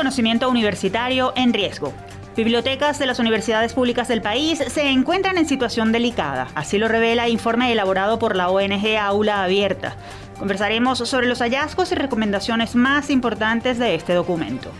[0.00, 1.92] conocimiento universitario en riesgo.
[2.34, 7.28] Bibliotecas de las universidades públicas del país se encuentran en situación delicada, así lo revela
[7.28, 9.96] informe elaborado por la ONG Aula Abierta.
[10.38, 14.70] Conversaremos sobre los hallazgos y recomendaciones más importantes de este documento.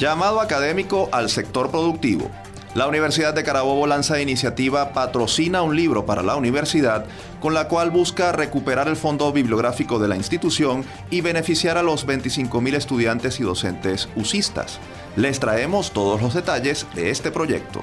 [0.00, 2.28] Llamado académico al sector productivo.
[2.74, 7.06] La Universidad de Carabobo lanza iniciativa Patrocina un libro para la universidad,
[7.40, 12.04] con la cual busca recuperar el fondo bibliográfico de la institución y beneficiar a los
[12.04, 14.80] 25.000 estudiantes y docentes usistas.
[15.14, 17.80] Les traemos todos los detalles de este proyecto.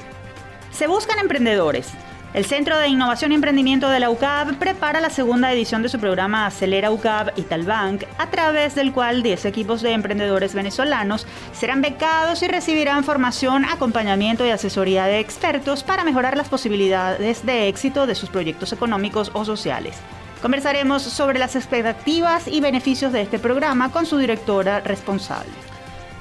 [0.73, 1.87] Se buscan emprendedores
[2.33, 5.99] el Centro de Innovación y Emprendimiento de la UCAB prepara la segunda edición de su
[5.99, 11.81] programa Acelera UCAB y Talbank, a través del cual 10 equipos de emprendedores venezolanos serán
[11.81, 18.07] becados y recibirán formación, acompañamiento y asesoría de expertos para mejorar las posibilidades de éxito
[18.07, 19.97] de sus proyectos económicos o sociales.
[20.41, 25.51] Conversaremos sobre las expectativas y beneficios de este programa con su directora responsable.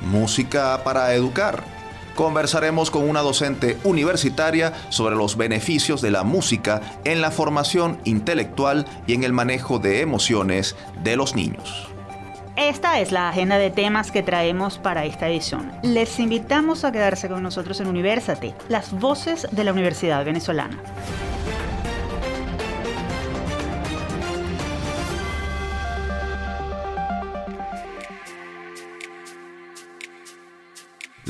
[0.00, 1.80] Música para educar
[2.14, 8.86] conversaremos con una docente universitaria sobre los beneficios de la música en la formación intelectual
[9.06, 11.89] y en el manejo de emociones de los niños.
[12.56, 15.72] Esta es la agenda de temas que traemos para esta edición.
[15.83, 20.78] Les invitamos a quedarse con nosotros en Universate, las voces de la Universidad Venezolana.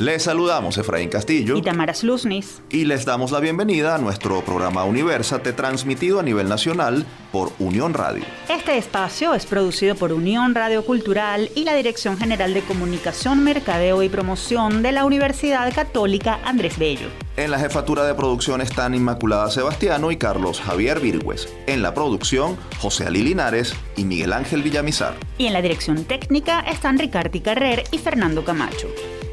[0.01, 4.85] Les saludamos Efraín Castillo y Tamara Sluznis y les damos la bienvenida a nuestro programa
[4.85, 8.25] Universate transmitido a nivel nacional por Unión Radio.
[8.49, 14.03] Este espacio es producido por Unión Radio Cultural y la Dirección General de Comunicación, Mercadeo
[14.03, 17.09] y Promoción de la Universidad Católica Andrés Bello.
[17.37, 21.47] En la jefatura de producción están Inmaculada Sebastiano y Carlos Javier Virgües.
[21.67, 25.13] En la producción, José Ali Linares y Miguel Ángel Villamizar.
[25.37, 28.89] Y en la dirección técnica están Ricardo Carrer y Fernando Camacho.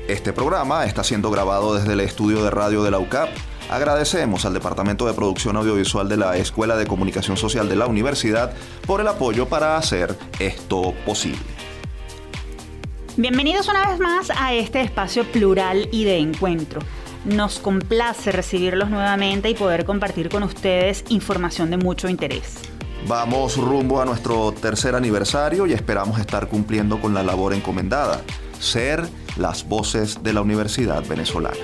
[0.08, 3.27] Este programa está siendo grabado desde el estudio de radio de la UCAP.
[3.70, 8.54] Agradecemos al Departamento de Producción Audiovisual de la Escuela de Comunicación Social de la Universidad
[8.86, 11.42] por el apoyo para hacer esto posible.
[13.17, 16.80] Bienvenidos una vez más a este espacio plural y de encuentro.
[17.26, 22.59] Nos complace recibirlos nuevamente y poder compartir con ustedes información de mucho interés.
[23.09, 28.21] Vamos rumbo a nuestro tercer aniversario y esperamos estar cumpliendo con la labor encomendada,
[28.58, 31.58] ser las voces de la Universidad Venezolana.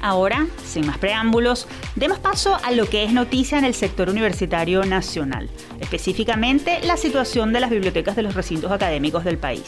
[0.00, 1.66] Ahora, sin más preámbulos,
[1.96, 5.48] demos paso a lo que es noticia en el sector universitario nacional,
[5.80, 9.64] específicamente la situación de las bibliotecas de los recintos académicos del país.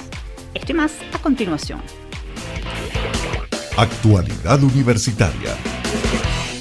[0.53, 1.81] Esto y más a continuación.
[3.79, 5.57] Actualidad Universitaria.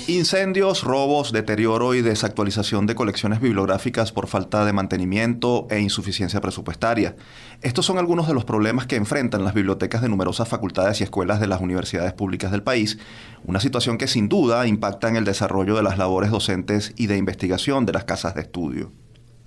[0.08, 7.16] Incendios, robos, deterioro y desactualización de colecciones bibliográficas por falta de mantenimiento e insuficiencia presupuestaria.
[7.64, 11.40] Estos son algunos de los problemas que enfrentan las bibliotecas de numerosas facultades y escuelas
[11.40, 13.00] de las universidades públicas del país,
[13.46, 17.18] una situación que sin duda impacta en el desarrollo de las labores docentes y de
[17.18, 18.92] investigación de las casas de estudio.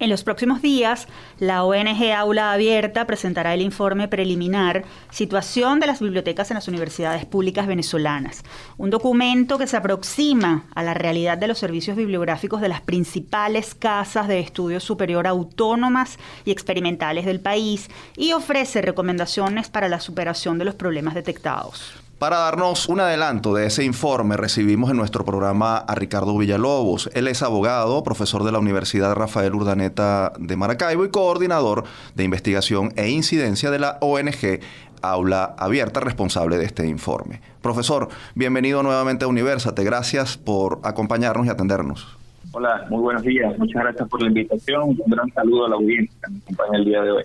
[0.00, 1.09] En los próximos días,
[1.41, 7.25] la ONG Aula Abierta presentará el informe preliminar Situación de las bibliotecas en las universidades
[7.26, 8.44] públicas venezolanas,
[8.76, 13.75] un documento que se aproxima a la realidad de los servicios bibliográficos de las principales
[13.75, 20.58] casas de estudio superior autónomas y experimentales del país y ofrece recomendaciones para la superación
[20.58, 22.07] de los problemas detectados.
[22.18, 27.08] Para darnos un adelanto de ese informe, recibimos en nuestro programa a Ricardo Villalobos.
[27.14, 31.84] Él es abogado, profesor de la Universidad Rafael Urdaneta de Maracaibo y coordinador
[32.16, 34.58] de investigación e incidencia de la ONG
[35.00, 37.40] Aula Abierta, responsable de este informe.
[37.62, 39.84] Profesor, bienvenido nuevamente a Universate.
[39.84, 42.18] Gracias por acompañarnos y atendernos.
[42.50, 43.56] Hola, muy buenos días.
[43.60, 44.88] Muchas gracias por la invitación.
[44.88, 47.24] Un gran saludo a la audiencia que me acompaña el día de hoy.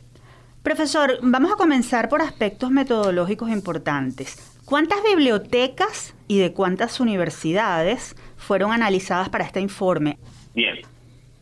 [0.61, 4.52] Profesor, vamos a comenzar por aspectos metodológicos importantes.
[4.73, 10.17] ¿Cuántas bibliotecas y de cuántas universidades fueron analizadas para este informe?
[10.56, 10.78] Bien.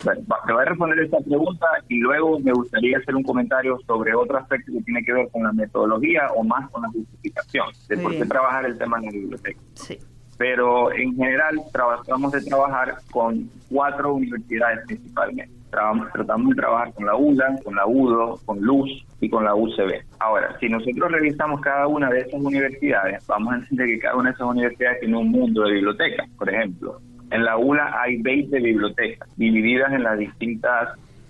[0.03, 4.13] Bueno, te voy a responder esta pregunta y luego me gustaría hacer un comentario sobre
[4.13, 7.97] otro aspecto que tiene que ver con la metodología o más con la justificación de
[7.99, 9.61] por qué trabajar el tema en la biblioteca.
[9.75, 9.97] Sí.
[10.37, 17.15] Pero en general tratamos de trabajar con cuatro universidades principalmente tratamos de trabajar con la
[17.15, 18.89] UDA, con la UDO, con LUZ
[19.21, 20.03] y con la UCB.
[20.19, 24.29] Ahora, si nosotros revisamos cada una de esas universidades, vamos a entender que cada una
[24.29, 26.29] de esas universidades tiene un mundo de bibliotecas.
[26.37, 27.01] Por ejemplo,
[27.31, 30.89] en la ULA hay 20 bibliotecas divididas en las distintas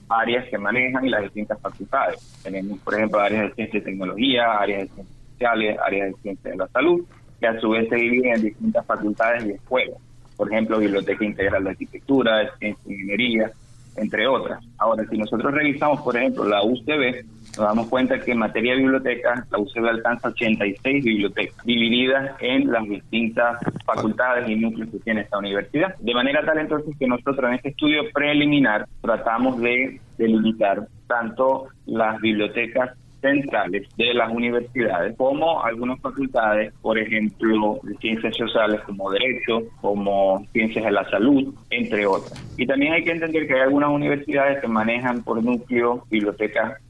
[0.09, 2.41] áreas que manejan y las distintas facultades.
[2.43, 6.51] Tenemos, por ejemplo, áreas de ciencia y tecnología, áreas de ciencias sociales, áreas de ciencia
[6.51, 7.05] de la salud,
[7.39, 9.97] que a su vez se dividen en distintas facultades y escuelas.
[10.35, 13.51] Por ejemplo, Biblioteca Integral de Arquitectura, de Ciencia y Ingeniería,
[13.95, 14.63] entre otras.
[14.77, 17.25] Ahora, si nosotros revisamos, por ejemplo, la UCB,
[17.57, 22.71] nos damos cuenta que en materia de biblioteca la UCB alcanza 86 bibliotecas divididas en
[22.71, 25.95] las distintas facultades y núcleos que tiene esta universidad.
[25.99, 32.21] De manera tal entonces que nosotros en este estudio preliminar tratamos de delimitar tanto las
[32.21, 32.91] bibliotecas
[33.21, 40.45] centrales de las universidades, como algunas facultades, por ejemplo, de ciencias sociales como Derecho, como
[40.51, 42.43] Ciencias de la Salud, entre otras.
[42.57, 46.81] Y también hay que entender que hay algunas universidades que manejan por núcleo bibliotecas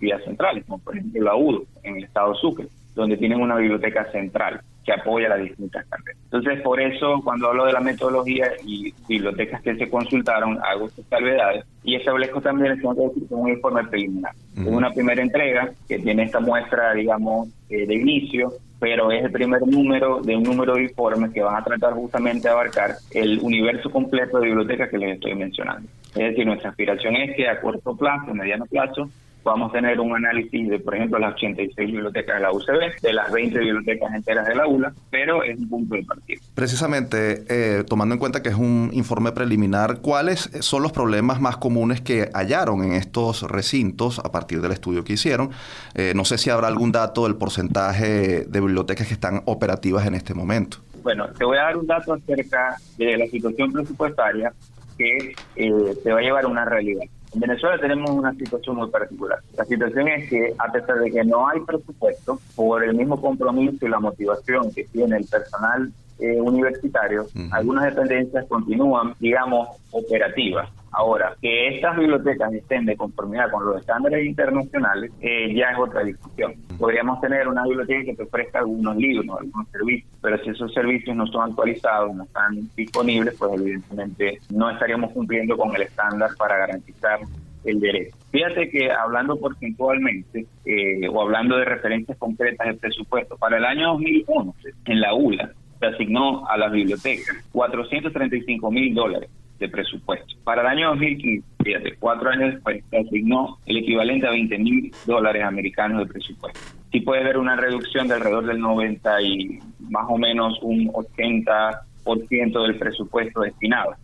[0.00, 4.10] ya centrales, como por ejemplo la UDO en el estado Sucre, donde tienen una biblioteca
[4.10, 6.16] central que apoya las distintas carreras.
[6.24, 11.04] Entonces, por eso, cuando hablo de la metodología y bibliotecas que se consultaron, hago estas
[11.10, 14.32] salvedades y establezco también el que decir un informe preliminar.
[14.56, 18.50] Es una primera entrega que tiene esta muestra, digamos, eh, de inicio,
[18.80, 22.48] pero es el primer número de un número de informes que van a tratar justamente
[22.48, 25.86] de abarcar el universo completo de bibliotecas que les estoy mencionando.
[26.14, 29.10] Es decir, nuestra aspiración es que a corto plazo, a mediano plazo,
[29.42, 33.12] vamos a tener un análisis de, por ejemplo, las 86 bibliotecas de la UCB, de
[33.12, 36.40] las 20 bibliotecas enteras de la ULA, pero es un punto de partida.
[36.54, 41.56] Precisamente, eh, tomando en cuenta que es un informe preliminar, ¿cuáles son los problemas más
[41.56, 45.50] comunes que hallaron en estos recintos a partir del estudio que hicieron?
[45.94, 50.14] Eh, no sé si habrá algún dato del porcentaje de bibliotecas que están operativas en
[50.14, 50.78] este momento.
[51.02, 54.52] Bueno, te voy a dar un dato acerca de la situación presupuestaria
[54.98, 57.04] que eh, te va a llevar a una realidad.
[57.34, 59.38] En Venezuela tenemos una situación muy particular.
[59.56, 63.86] La situación es que, a pesar de que no hay presupuesto, por el mismo compromiso
[63.86, 70.68] y la motivación que tiene el personal eh, universitario, algunas dependencias continúan, digamos, operativas.
[70.90, 76.02] Ahora, que estas bibliotecas estén de conformidad con los estándares internacionales eh, ya es otra
[76.02, 76.54] discusión.
[76.78, 81.14] Podríamos tener una biblioteca que te ofrezca algunos libros, algunos servicios, pero si esos servicios
[81.14, 86.56] no son actualizados, no están disponibles, pues evidentemente no estaríamos cumpliendo con el estándar para
[86.56, 87.20] garantizar
[87.64, 88.16] el derecho.
[88.30, 93.92] Fíjate que hablando porcentualmente eh, o hablando de referencias concretas del presupuesto, para el año
[93.92, 100.34] 2011 en la ULA se asignó a las bibliotecas 435 mil dólares de presupuesto.
[100.44, 104.92] Para el año 2015, fíjate, cuatro años después, se asignó el equivalente a 20 mil
[105.06, 106.60] dólares americanos de presupuesto.
[106.92, 112.62] Sí puede haber una reducción de alrededor del 90 y más o menos un 80%
[112.62, 113.94] del presupuesto destinado.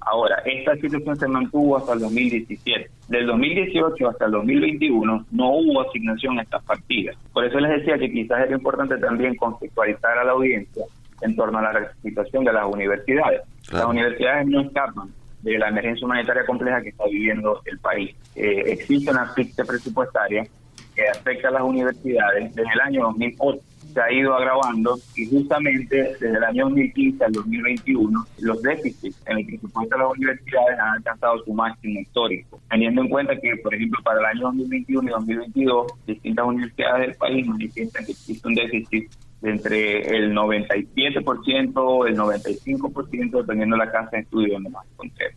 [0.00, 2.90] Ahora, esta situación se mantuvo hasta el 2017.
[3.08, 7.16] Del 2018 hasta el 2021 no hubo asignación a estas partidas.
[7.32, 10.84] Por eso les decía que quizás era importante también contextualizar a la audiencia
[11.20, 13.42] en torno a la situación de las universidades.
[13.70, 15.10] Las universidades no escapan
[15.42, 18.14] de la emergencia humanitaria compleja que está viviendo el país.
[18.34, 20.46] Eh, existe una asfixia presupuestaria
[20.94, 22.54] que afecta a las universidades.
[22.54, 23.60] Desde el año 2008
[23.92, 29.38] se ha ido agravando y justamente desde el año 2015 al 2021 los déficits en
[29.38, 33.74] el presupuesto de las universidades han alcanzado su máximo histórico, teniendo en cuenta que, por
[33.74, 38.54] ejemplo, para el año 2021 y 2022 distintas universidades del país manifiestan que existe un
[38.54, 39.10] déficit
[39.42, 45.34] entre el 97%, el 95%, dependiendo de la casa de estudio donde más se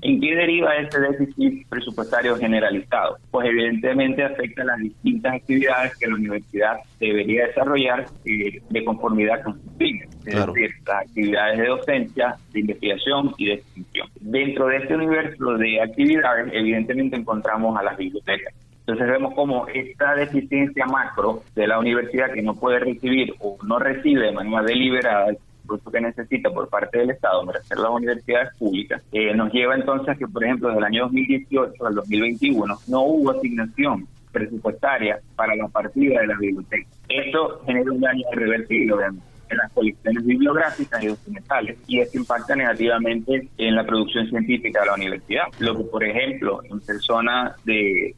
[0.00, 3.18] ¿En qué deriva este déficit presupuestario generalizado?
[3.30, 9.42] Pues evidentemente afecta a las distintas actividades que la universidad debería desarrollar eh, de conformidad
[9.42, 14.08] con sus fines, es decir, las actividades de docencia, de investigación y de extensión.
[14.20, 18.54] Dentro de este universo de actividades, evidentemente encontramos a las bibliotecas.
[18.86, 23.80] Entonces vemos como esta deficiencia macro de la universidad que no puede recibir o no
[23.80, 27.90] recibe de manera deliberada el recurso que necesita por parte del Estado para hacer las
[27.90, 31.94] universidades públicas, eh, nos lleva entonces a que, por ejemplo, desde el año 2018 al
[31.96, 36.92] 2021 no hubo asignación presupuestaria para la partida de las bibliotecas.
[37.08, 42.56] Esto genera un daño irreversible, obviamente en las colecciones bibliográficas y documentales y esto impacta
[42.56, 45.44] negativamente en la producción científica de la universidad.
[45.58, 48.14] Lo que, por ejemplo, en personas de,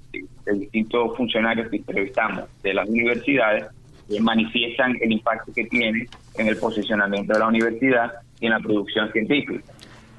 [0.52, 3.66] distintos funcionarios que entrevistamos de las universidades
[4.08, 6.06] eh, manifiestan el impacto que tiene
[6.38, 9.62] en el posicionamiento de la universidad y en la producción científica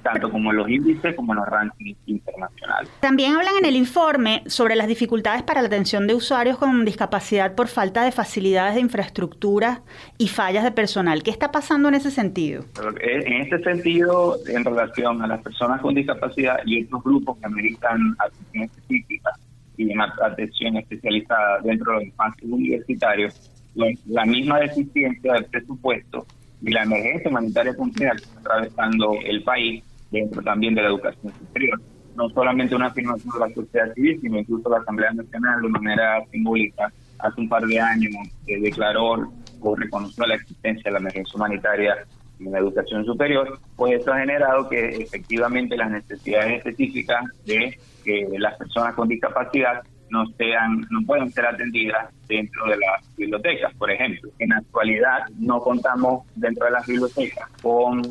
[0.04, 2.90] tanto como en los índices como en los rankings internacionales.
[3.00, 7.56] También hablan en el informe sobre las dificultades para la atención de usuarios con discapacidad
[7.56, 9.82] por falta de facilidades de infraestructura
[10.18, 11.24] y fallas de personal.
[11.24, 12.66] ¿Qué está pasando en ese sentido?
[13.02, 18.16] En este sentido, en relación a las personas con discapacidad y otros grupos que ameritan
[18.20, 19.32] atención específica
[19.78, 26.26] y atención especializada dentro de los espacios universitarios, la misma deficiencia del presupuesto
[26.62, 31.34] y la emergencia humanitaria compleja que está atravesando el país dentro también de la educación
[31.34, 31.80] superior.
[32.16, 36.26] No solamente una afirmación de la sociedad civil, sino incluso la Asamblea Nacional de manera
[36.32, 38.14] simbólica hace un par de años
[38.46, 41.98] que declaró o reconoció la existencia de la emergencia humanitaria
[42.40, 48.28] en la educación superior, pues eso ha generado que efectivamente las necesidades específicas de que
[48.38, 53.92] las personas con discapacidad no sean, no pueden ser atendidas dentro de las bibliotecas, por
[53.92, 54.30] ejemplo.
[54.40, 58.02] En la actualidad no contamos dentro de las bibliotecas con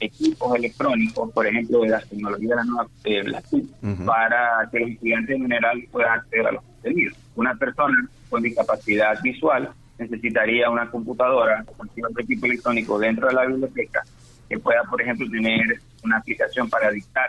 [0.00, 2.86] equipos electrónicos, por ejemplo, de las tecnologías de la nueva
[4.06, 7.18] para que los estudiantes en general puedan acceder a los contenidos.
[7.36, 13.34] Una persona con discapacidad visual necesitaría una computadora o cualquier otro equipo electrónico dentro de
[13.34, 14.02] la biblioteca
[14.48, 17.28] que pueda, por ejemplo, tener una aplicación para dictar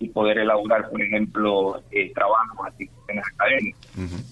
[0.00, 3.80] y poder elaborar, por ejemplo, eh, trabajos, asignaciones académicas.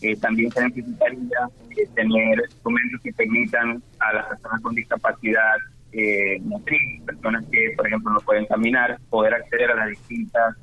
[0.01, 5.57] Eh, también se necesitaría eh, tener instrumentos que permitan a las personas con discapacidad
[5.93, 10.57] eh, motriz, personas que, por ejemplo, no pueden caminar, poder acceder a las distintas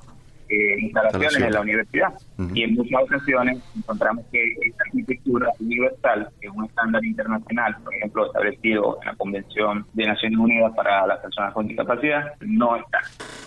[0.50, 2.14] eh, instalaciones en la universidad.
[2.54, 7.96] Y en muchas ocasiones encontramos que esta arquitectura universal, que es un estándar internacional, por
[7.96, 13.00] ejemplo, establecido en la Convención de Naciones Unidas para las Personas con Discapacidad, no está.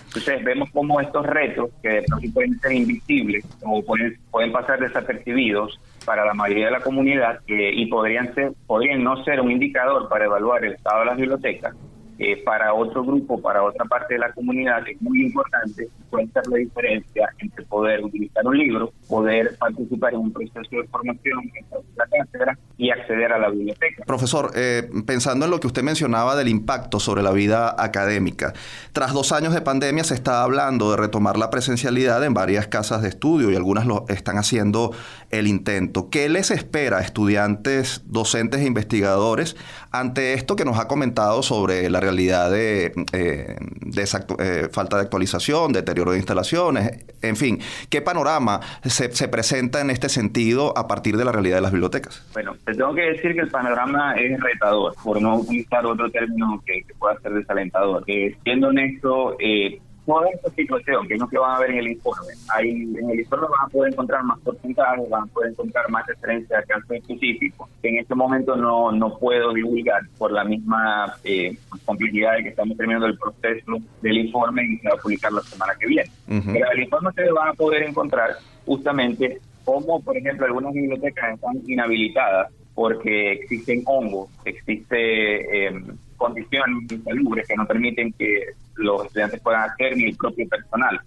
[0.07, 4.79] Entonces vemos cómo estos retos, que de pronto pueden ser invisibles o pueden, pueden pasar
[4.79, 10.09] desapercibidos para la mayoría de la comunidad y podrían ser podrían no ser un indicador
[10.09, 11.75] para evaluar el estado de las bibliotecas,
[12.19, 15.87] eh, para otro grupo, para otra parte de la comunidad, es muy importante
[16.33, 21.39] ser la diferencia entre poder utilizar un libro, poder participar en un proceso de formación
[21.55, 24.03] en la cátedra y acceder a la biblioteca.
[24.05, 28.53] Profesor, eh, pensando en lo que usted mencionaba del impacto sobre la vida académica,
[28.91, 33.01] tras dos años de pandemia se está hablando de retomar la presencialidad en varias casas
[33.01, 34.91] de estudio y algunas lo están haciendo
[35.29, 36.09] el intento.
[36.09, 39.55] ¿Qué les espera a estudiantes, docentes e investigadores
[39.91, 43.55] ante esto que nos ha comentado sobre la realidad de, eh,
[43.97, 49.89] eh, falta de actualización, deterioro de instalaciones, en fin, ¿qué panorama se, se, presenta en
[49.89, 52.25] este sentido a partir de la realidad de las bibliotecas?
[52.33, 56.61] Bueno, te tengo que decir que el panorama es retador, por no utilizar otro término
[56.65, 58.03] que, pueda ser desalentador.
[58.07, 61.77] Eh, siendo honesto, eh, toda esta situación, que es lo que van a ver en
[61.77, 62.33] el informe.
[62.55, 66.07] Ahí en el informe van a poder encontrar más porcentajes, van a poder encontrar más
[66.07, 71.15] referencias a casos específicos, que en este momento no, no puedo divulgar por la misma
[71.23, 75.31] eh, complejidad de que estamos terminando el proceso del informe y se va a publicar
[75.31, 76.11] la semana que viene.
[76.25, 78.31] Pero en el informe ustedes van a poder encontrar
[78.65, 85.83] justamente cómo, por ejemplo, algunas bibliotecas están inhabilitadas porque existen hongos, existe eh,
[86.19, 91.01] condiciones insalubres que no permiten que los estudiantes puedan hacer ni el propio personal.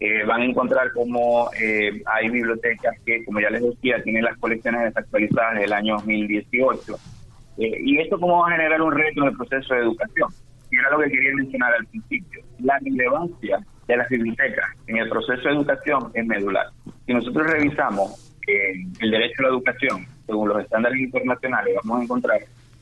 [0.00, 4.36] Eh, van a encontrar como eh, hay bibliotecas que, como ya les decía, tienen las
[4.38, 6.98] colecciones desactualizadas del año 2018.
[7.56, 10.28] Eh, y esto como va a generar un reto en el proceso de educación.
[10.70, 12.42] Y era lo que quería mencionar al principio.
[12.60, 16.66] La relevancia de las bibliotecas en el proceso de educación es medular.
[17.06, 22.40] Si nosotros revisamos el derecho a la educación según los estándares internacionales, vamos a encontrar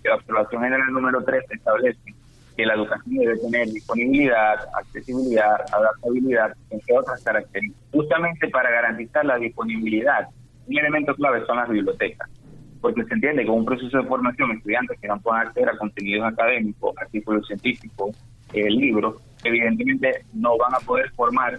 [0.08, 2.14] la observación general número 3 establece
[2.56, 7.82] que la educación debe tener disponibilidad, accesibilidad, adaptabilidad, entre otras características.
[7.92, 10.28] Justamente para garantizar la disponibilidad,
[10.66, 12.28] un elemento clave son las bibliotecas,
[12.80, 16.30] porque se entiende que un proceso de formación estudiantes que no puedan acceder a contenidos
[16.32, 18.16] académicos, artículos científicos,
[18.52, 21.58] eh, libros, evidentemente no van a poder formar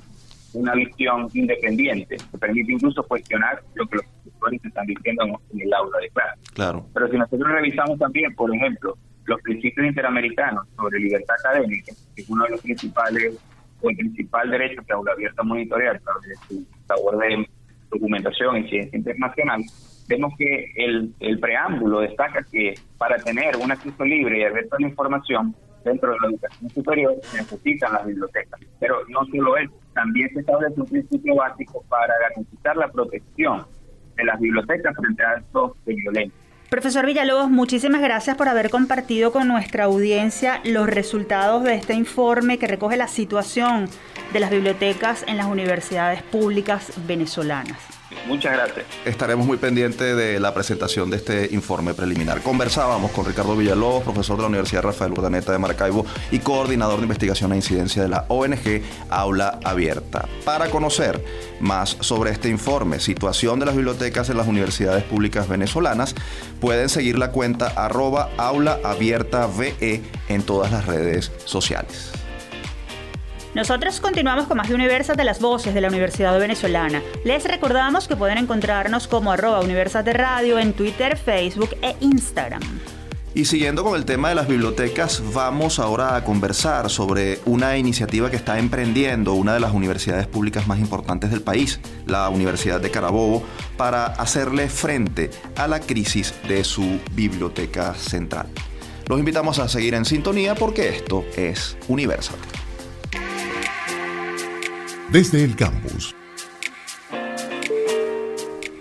[0.53, 5.73] una visión independiente, que permite incluso cuestionar lo que los profesores están diciendo en el
[5.73, 6.39] aula de clase.
[6.53, 6.85] Claro.
[6.93, 12.29] Pero si nosotros revisamos también, por ejemplo, los principios interamericanos sobre libertad académica, que es
[12.29, 13.37] uno de los principales
[13.81, 17.47] o el principal derecho que Aula Abierta monitorea a su labor de
[17.89, 19.61] documentación y ciencia internacional,
[20.07, 24.81] vemos que el, el preámbulo destaca que para tener un acceso libre y abierto a
[24.81, 28.59] la información dentro de la educación superior se necesitan las bibliotecas.
[28.79, 33.65] Pero no solo eso, también se establece un principio básico para garantizar la protección
[34.15, 36.43] de las bibliotecas frente a actos de violencia.
[36.69, 42.57] Profesor Villalobos, muchísimas gracias por haber compartido con nuestra audiencia los resultados de este informe
[42.57, 43.87] que recoge la situación
[44.31, 47.92] de las bibliotecas en las universidades públicas venezolanas.
[48.27, 48.85] Muchas gracias.
[49.05, 52.41] Estaremos muy pendientes de la presentación de este informe preliminar.
[52.41, 57.03] Conversábamos con Ricardo Villalobos, profesor de la Universidad Rafael Urdaneta de Maracaibo y coordinador de
[57.03, 60.27] investigación e incidencia de la ONG Aula Abierta.
[60.45, 61.23] Para conocer
[61.59, 66.15] más sobre este informe, situación de las bibliotecas en las universidades públicas venezolanas,
[66.59, 68.29] pueden seguir la cuenta arroba
[70.29, 72.22] en todas las redes sociales.
[73.55, 77.03] Nosotros continuamos con más de Universas de las Voces de la Universidad Venezolana.
[77.23, 82.63] Les recordamos que pueden encontrarnos como arroba Universas de Radio en Twitter, Facebook e Instagram.
[83.35, 88.31] Y siguiendo con el tema de las bibliotecas, vamos ahora a conversar sobre una iniciativa
[88.31, 92.89] que está emprendiendo una de las universidades públicas más importantes del país, la Universidad de
[92.89, 93.43] Carabobo,
[93.77, 98.47] para hacerle frente a la crisis de su biblioteca central.
[99.07, 102.39] Los invitamos a seguir en sintonía porque esto es Universal
[105.13, 106.15] desde el campus.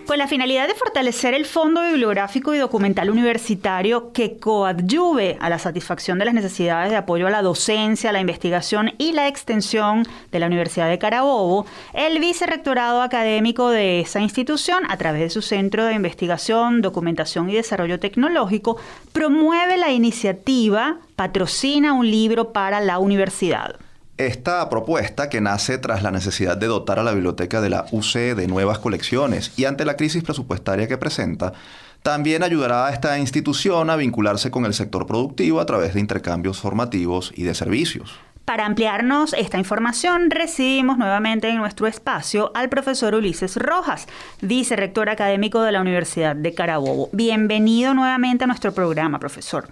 [0.07, 5.59] Con la finalidad de fortalecer el fondo bibliográfico y documental universitario que coadyuve a la
[5.59, 10.39] satisfacción de las necesidades de apoyo a la docencia, la investigación y la extensión de
[10.39, 15.85] la Universidad de Carabobo, el vicerrectorado académico de esa institución, a través de su Centro
[15.85, 18.79] de Investigación, Documentación y Desarrollo Tecnológico,
[19.13, 23.77] promueve la iniciativa Patrocina un libro para la universidad.
[24.27, 28.37] Esta propuesta, que nace tras la necesidad de dotar a la biblioteca de la UC
[28.37, 31.55] de nuevas colecciones y ante la crisis presupuestaria que presenta,
[32.03, 36.61] también ayudará a esta institución a vincularse con el sector productivo a través de intercambios
[36.61, 38.15] formativos y de servicios.
[38.45, 44.07] Para ampliarnos esta información, recibimos nuevamente en nuestro espacio al profesor Ulises Rojas,
[44.41, 47.09] vicerrector académico de la Universidad de Carabobo.
[47.13, 49.69] Bienvenido nuevamente a nuestro programa, profesor.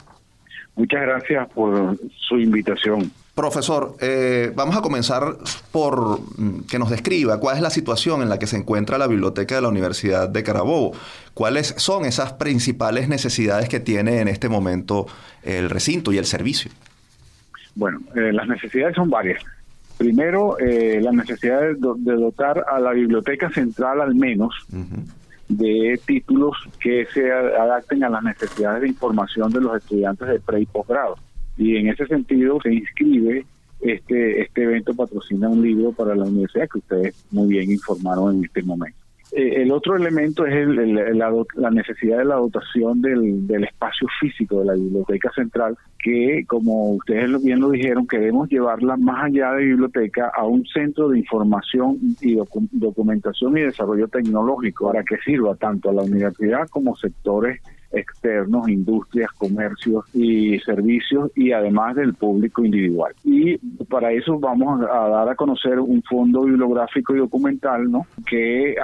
[0.81, 3.13] Muchas gracias por su invitación.
[3.35, 5.37] Profesor, eh, vamos a comenzar
[5.71, 9.07] por mm, que nos describa cuál es la situación en la que se encuentra la
[9.07, 10.93] biblioteca de la Universidad de Carabobo.
[11.35, 15.07] ¿Cuáles son esas principales necesidades que tiene en este momento
[15.43, 16.71] el recinto y el servicio?
[17.75, 19.45] Bueno, eh, las necesidades son varias.
[19.99, 24.55] Primero, eh, la necesidad de, dotar a la biblioteca central al menos
[25.51, 30.61] de títulos que se adapten a las necesidades de información de los estudiantes de pre
[30.61, 31.17] y posgrado.
[31.59, 33.45] Y en ese sentido se inscribe
[33.81, 38.45] este, este evento patrocina un libro para la universidad que ustedes muy bien informaron en
[38.45, 39.00] este momento.
[39.33, 44.73] Eh, el otro elemento es la, necesidad de la dotación del, espacio físico de la
[44.75, 50.45] biblioteca central, que como ustedes bien lo dijeron, queremos llevarla más allá de biblioteca a
[50.45, 52.39] un centro de información y
[52.73, 57.61] documentación y desarrollo tecnológico para que sirva tanto a la universidad como sectores
[57.93, 63.13] externos, industrias, comercios y servicios y además del público individual.
[63.25, 68.07] Y para eso vamos a dar a conocer un fondo bibliográfico y documental ¿no?
[68.27, 68.75] que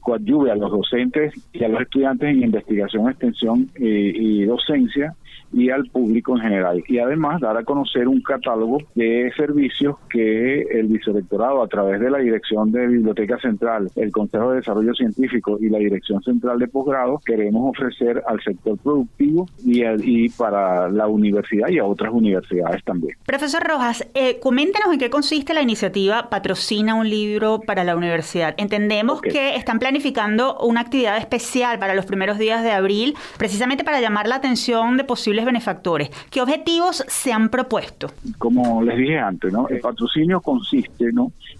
[0.00, 5.14] coadyuve a los docentes y a los estudiantes en investigación, extensión y docencia
[5.52, 6.82] y al público en general.
[6.86, 12.10] Y además dar a conocer un catálogo de servicios que el vicerrectorado a través de
[12.10, 16.68] la Dirección de Biblioteca Central, el Consejo de Desarrollo Científico y la Dirección Central de
[16.68, 22.82] Posgrado queremos ofrecer al sector productivo y, y para la universidad y a otras universidades
[22.84, 23.16] también.
[23.26, 28.54] Profesor Rojas, eh, coméntenos en qué consiste la iniciativa Patrocina un libro para la universidad.
[28.56, 34.00] Entendemos que están planificando una actividad especial para los primeros días de abril, precisamente para
[34.00, 36.10] llamar la atención de posibles benefactores.
[36.30, 38.08] ¿Qué objetivos se han propuesto?
[38.38, 39.68] Como les dije antes, ¿no?
[39.68, 41.10] el patrocinio consiste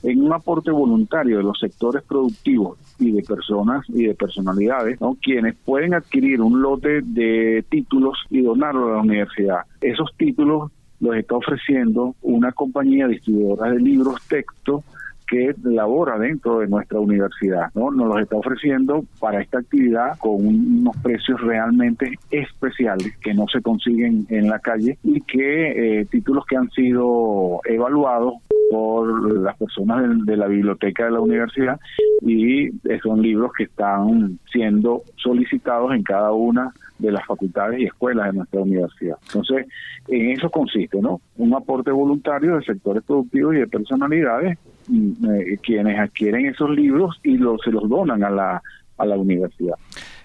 [0.03, 5.57] en un aporte voluntario de los sectores productivos y de personas y de personalidades, quienes
[5.65, 9.61] pueden adquirir un lote de títulos y donarlo a la universidad.
[9.81, 14.85] Esos títulos los está ofreciendo una compañía distribuidora de libros, texto,
[15.33, 17.71] que labora dentro de nuestra universidad.
[17.75, 17.91] ¿no?
[17.91, 23.63] Nos los está ofreciendo para esta actividad con unos precios realmente especiales que no se
[23.63, 28.35] consiguen en la calle y que eh, títulos que han sido evaluados
[28.73, 31.79] por las personas de, la biblioteca de la universidad
[32.23, 32.71] y
[33.03, 38.39] son libros que están siendo solicitados en cada una de las facultades y escuelas de
[38.39, 39.19] nuestra universidad.
[39.27, 39.67] Entonces,
[40.09, 41.21] en eso consiste, ¿no?
[41.37, 44.59] Un aporte voluntario de sectores productivos y de personalidades
[44.89, 48.63] eh, quienes adquieren esos libros y los, se los donan a la,
[48.97, 49.75] a la universidad.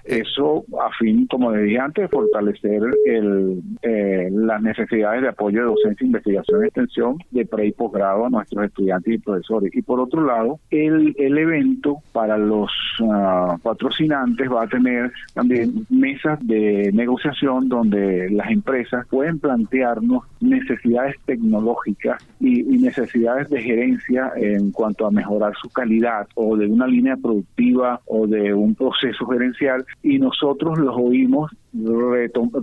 [0.07, 6.05] Eso a fin, como dije antes, fortalecer el, eh, las necesidades de apoyo de docencia,
[6.05, 9.75] investigación y extensión de pre y posgrado a nuestros estudiantes y profesores.
[9.75, 15.85] Y por otro lado, el, el evento para los ah, patrocinantes va a tener también
[15.89, 24.31] mesas de negociación donde las empresas pueden plantearnos necesidades tecnológicas y, y necesidades de gerencia
[24.37, 29.25] en cuanto a mejorar su calidad o de una línea productiva o de un proceso
[29.25, 31.51] gerencial y nosotros los oímos,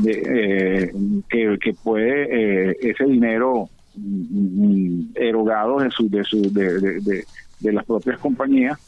[0.00, 0.92] de,
[1.28, 3.68] que, que, puede ese dinero
[5.14, 7.24] erogado de, su, de, su, de,
[7.60, 8.78] de, las propias compañías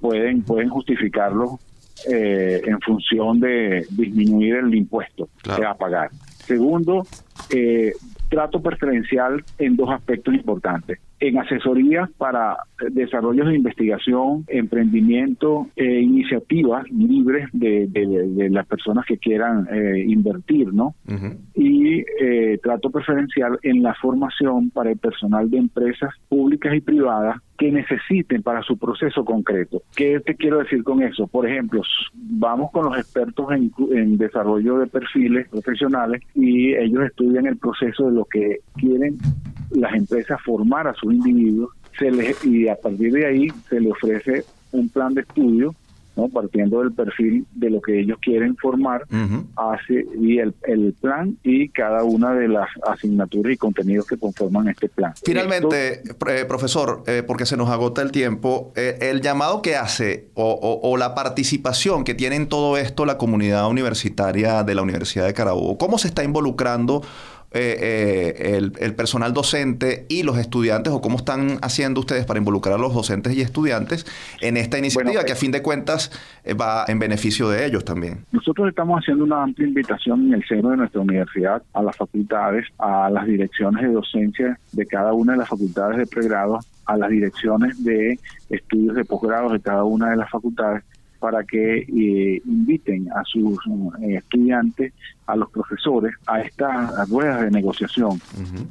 [0.00, 1.58] pueden pueden justificarlo
[2.06, 6.10] en función de disminuir el impuesto que va a pagar.
[6.48, 7.06] Segundo,
[7.50, 7.92] eh,
[8.28, 10.98] trato preferencial en dos aspectos importantes.
[11.20, 12.58] En asesoría para
[12.90, 20.94] desarrollos de investigación, emprendimiento e iniciativas libres de, las personas que quieran eh, invertir, ¿no?
[21.54, 27.36] Y eh, trato preferencial en la formación para el personal de empresas públicas y privadas
[27.58, 29.82] que necesiten para su proceso concreto.
[29.96, 31.26] ¿Qué te quiero decir con eso?
[31.26, 31.82] Por ejemplo,
[32.14, 38.06] vamos con los expertos en, en desarrollo de perfiles profesionales y ellos estudian el proceso
[38.06, 39.18] de lo que quieren
[39.70, 44.44] las empresas formar a individuos se les, y a partir de ahí se le ofrece
[44.72, 45.74] un plan de estudio
[46.26, 49.04] partiendo del perfil de lo que ellos quieren formar
[49.54, 54.66] hace, y el, el, plan y cada una de las asignaturas y contenidos que conforman
[54.68, 55.12] este plan.
[55.24, 60.30] Finalmente, eh, profesor, eh, porque se nos agota el tiempo, eh, el llamado que hace
[60.34, 65.26] o, o, la participación que tiene en todo esto la comunidad universitaria de la Universidad
[65.26, 67.02] de Carabobo, ¿cómo se está involucrando?
[67.50, 72.74] Eh, eh, el, personal docente y los estudiantes o cómo están haciendo ustedes para involucrar
[72.74, 74.04] a los docentes y estudiantes
[74.42, 76.12] en esta iniciativa que a fin de cuentas
[76.44, 78.26] eh, va en beneficio de ellos también?
[78.32, 82.66] Nosotros estamos haciendo una amplia invitación en el seno de nuestra universidad a las facultades,
[82.78, 87.08] a las direcciones de docencia de cada una de las facultades de pregrado, a las
[87.08, 88.18] direcciones de
[88.50, 90.84] estudios de posgrado de cada una de las facultades
[91.18, 93.58] para que eh, inviten a sus
[94.02, 94.92] eh, estudiantes,
[95.26, 98.20] a los profesores, a estas ruedas de negociación.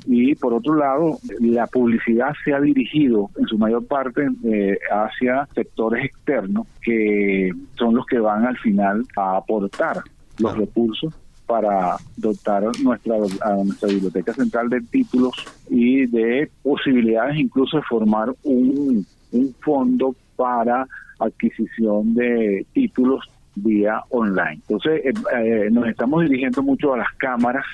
[0.06, 5.48] Y por otro lado, la publicidad se ha dirigido en su mayor parte eh, hacia
[5.54, 10.02] sectores externos que son los que van al final a aportar
[10.40, 11.14] los recursos
[11.46, 15.34] para dotar nuestra, a nuestra biblioteca central de títulos
[15.70, 20.88] y de posibilidades incluso de formar un, un fondo para
[21.20, 24.62] adquisición de títulos vía online.
[24.68, 27.66] Entonces, eh, eh, nos estamos dirigiendo mucho a las cámaras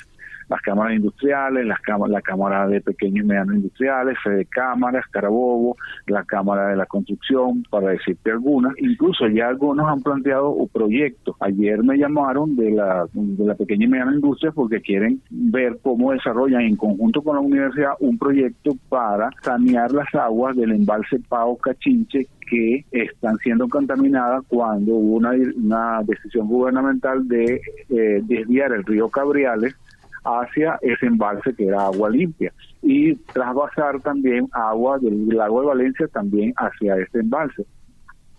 [0.49, 5.75] las cámaras industriales, las cámaras, la Cámara de Pequeños y Medianos Industriales, Fede Cámaras, Carabobo,
[6.07, 8.73] la Cámara de la Construcción, para decirte algunas.
[8.79, 11.35] Incluso ya algunos han planteado proyectos.
[11.39, 16.11] Ayer me llamaron de la, de la Pequeña y Mediana Industria porque quieren ver cómo
[16.11, 21.57] desarrollan en conjunto con la universidad un proyecto para sanear las aguas del embalse Pao
[21.57, 28.83] Cachinche que están siendo contaminadas cuando hubo una, una decisión gubernamental de eh, desviar el
[28.83, 29.75] río Cabriales
[30.23, 36.07] hacia ese embalse que era agua limpia y trasvasar también agua del lago de Valencia
[36.07, 37.65] también hacia ese embalse.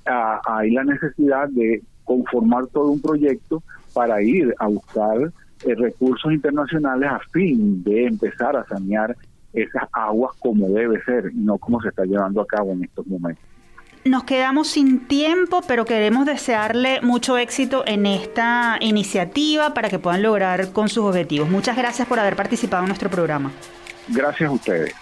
[0.06, 3.62] Ah, hay la necesidad de conformar todo un proyecto
[3.94, 5.32] para ir a buscar
[5.64, 9.16] eh, recursos internacionales a fin de empezar a sanear
[9.52, 13.53] esas aguas como debe ser no como se está llevando a cabo en estos momentos.
[14.04, 20.22] Nos quedamos sin tiempo, pero queremos desearle mucho éxito en esta iniciativa para que puedan
[20.22, 21.48] lograr con sus objetivos.
[21.48, 23.50] Muchas gracias por haber participado en nuestro programa.
[24.08, 24.94] Gracias a ustedes.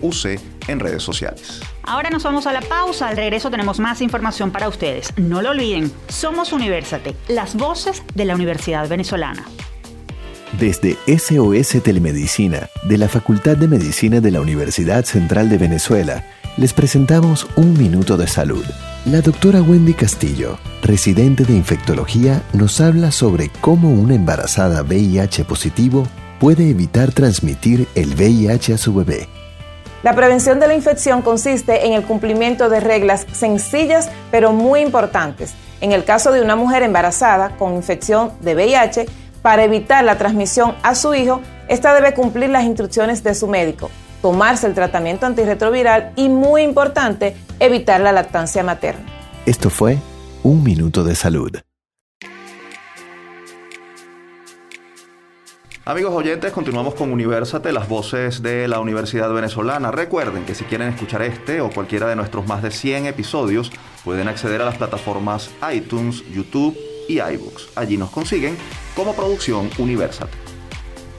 [0.67, 1.61] en redes sociales.
[1.85, 3.07] Ahora nos vamos a la pausa.
[3.09, 5.13] Al regreso tenemos más información para ustedes.
[5.17, 9.45] No lo olviden, somos Universate, las voces de la Universidad Venezolana.
[10.59, 16.25] Desde SOS Telemedicina, de la Facultad de Medicina de la Universidad Central de Venezuela,
[16.57, 18.65] les presentamos Un Minuto de Salud.
[19.05, 26.09] La doctora Wendy Castillo, residente de infectología, nos habla sobre cómo una embarazada VIH positivo
[26.41, 29.29] puede evitar transmitir el VIH a su bebé.
[30.03, 35.55] La prevención de la infección consiste en el cumplimiento de reglas sencillas pero muy importantes.
[35.81, 39.07] En el caso de una mujer embarazada con infección de VIH,
[39.43, 43.91] para evitar la transmisión a su hijo, esta debe cumplir las instrucciones de su médico.
[44.23, 49.05] tomarse el tratamiento antirretroviral y, muy importante, evitar la lactancia materna.
[49.47, 49.99] Esto fue
[50.43, 51.68] Un Minuto de Salud.
[55.89, 59.91] Amigos oyentes, continuamos con Universate, las voces de la Universidad Venezolana.
[59.91, 63.73] Recuerden que si quieren escuchar este o cualquiera de nuestros más de 100 episodios,
[64.05, 66.77] pueden acceder a las plataformas iTunes, YouTube
[67.09, 67.71] y iBooks.
[67.75, 68.59] Allí nos consiguen
[68.95, 70.37] como producción Universate.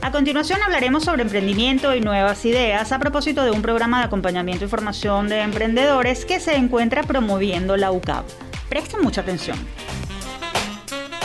[0.03, 4.65] A continuación hablaremos sobre emprendimiento y nuevas ideas a propósito de un programa de acompañamiento
[4.65, 8.23] y formación de emprendedores que se encuentra promoviendo la UCAP.
[8.69, 9.58] Presten mucha atención.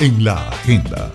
[0.00, 1.12] En la agenda.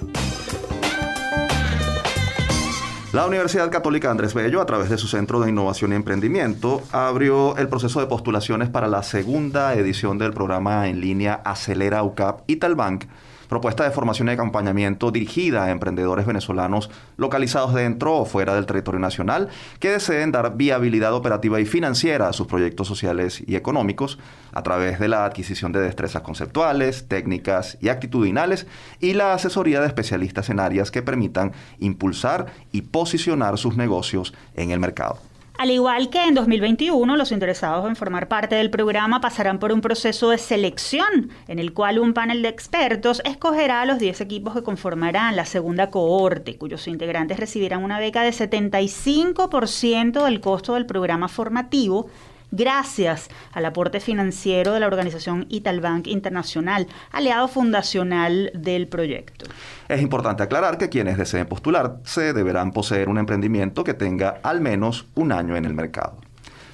[3.12, 7.58] La Universidad Católica Andrés Bello, a través de su Centro de Innovación y Emprendimiento, abrió
[7.58, 13.06] el proceso de postulaciones para la segunda edición del programa en línea Acelera UCAP Italbank
[13.50, 19.00] propuesta de formación y acompañamiento dirigida a emprendedores venezolanos localizados dentro o fuera del territorio
[19.00, 24.20] nacional que deseen dar viabilidad operativa y financiera a sus proyectos sociales y económicos
[24.54, 28.68] a través de la adquisición de destrezas conceptuales, técnicas y actitudinales
[29.00, 34.72] y la asesoría de especialistas en áreas que permitan impulsar y posicionar sus negocios en
[34.72, 35.29] el mercado.
[35.60, 39.82] Al igual que en 2021, los interesados en formar parte del programa pasarán por un
[39.82, 44.54] proceso de selección, en el cual un panel de expertos escogerá a los 10 equipos
[44.54, 50.86] que conformarán la segunda cohorte, cuyos integrantes recibirán una beca de 75% del costo del
[50.86, 52.08] programa formativo
[52.52, 59.46] gracias al aporte financiero de la organización Italbank Internacional, aliado fundacional del proyecto.
[59.88, 65.08] Es importante aclarar que quienes deseen postularse deberán poseer un emprendimiento que tenga al menos
[65.16, 66.18] un año en el mercado.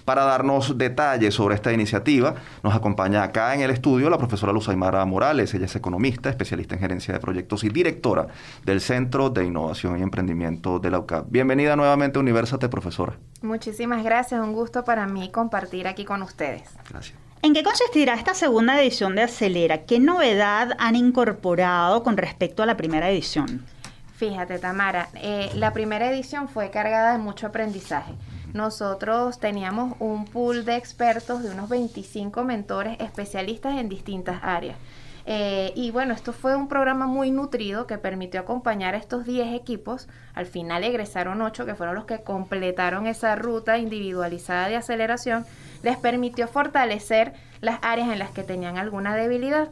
[0.06, 4.70] Para darnos detalles sobre esta iniciativa, nos acompaña acá en el estudio la profesora Luz
[4.70, 5.52] Aymara Morales.
[5.56, 8.28] Ella es economista, especialista en gerencia de proyectos y directora
[8.64, 11.26] del Centro de Innovación y Emprendimiento de la UCAP.
[11.30, 13.18] Bienvenida nuevamente a Universate, profesora.
[13.42, 16.70] Muchísimas gracias, un gusto para mí compartir aquí con ustedes.
[16.88, 17.18] Gracias.
[17.42, 19.86] ¿En qué consistirá esta segunda edición de Acelera?
[19.86, 23.66] ¿Qué novedad han incorporado con respecto a la primera edición?
[24.18, 28.14] Fíjate, Tamara, eh, la primera edición fue cargada de mucho aprendizaje
[28.56, 34.78] nosotros teníamos un pool de expertos de unos 25 mentores especialistas en distintas áreas.
[35.26, 39.54] Eh, y bueno, esto fue un programa muy nutrido que permitió acompañar a estos 10
[39.56, 40.08] equipos.
[40.34, 45.46] Al final egresaron 8 que fueron los que completaron esa ruta individualizada de aceleración.
[45.84, 49.70] Les permitió fortalecer las áreas en las que tenían alguna debilidad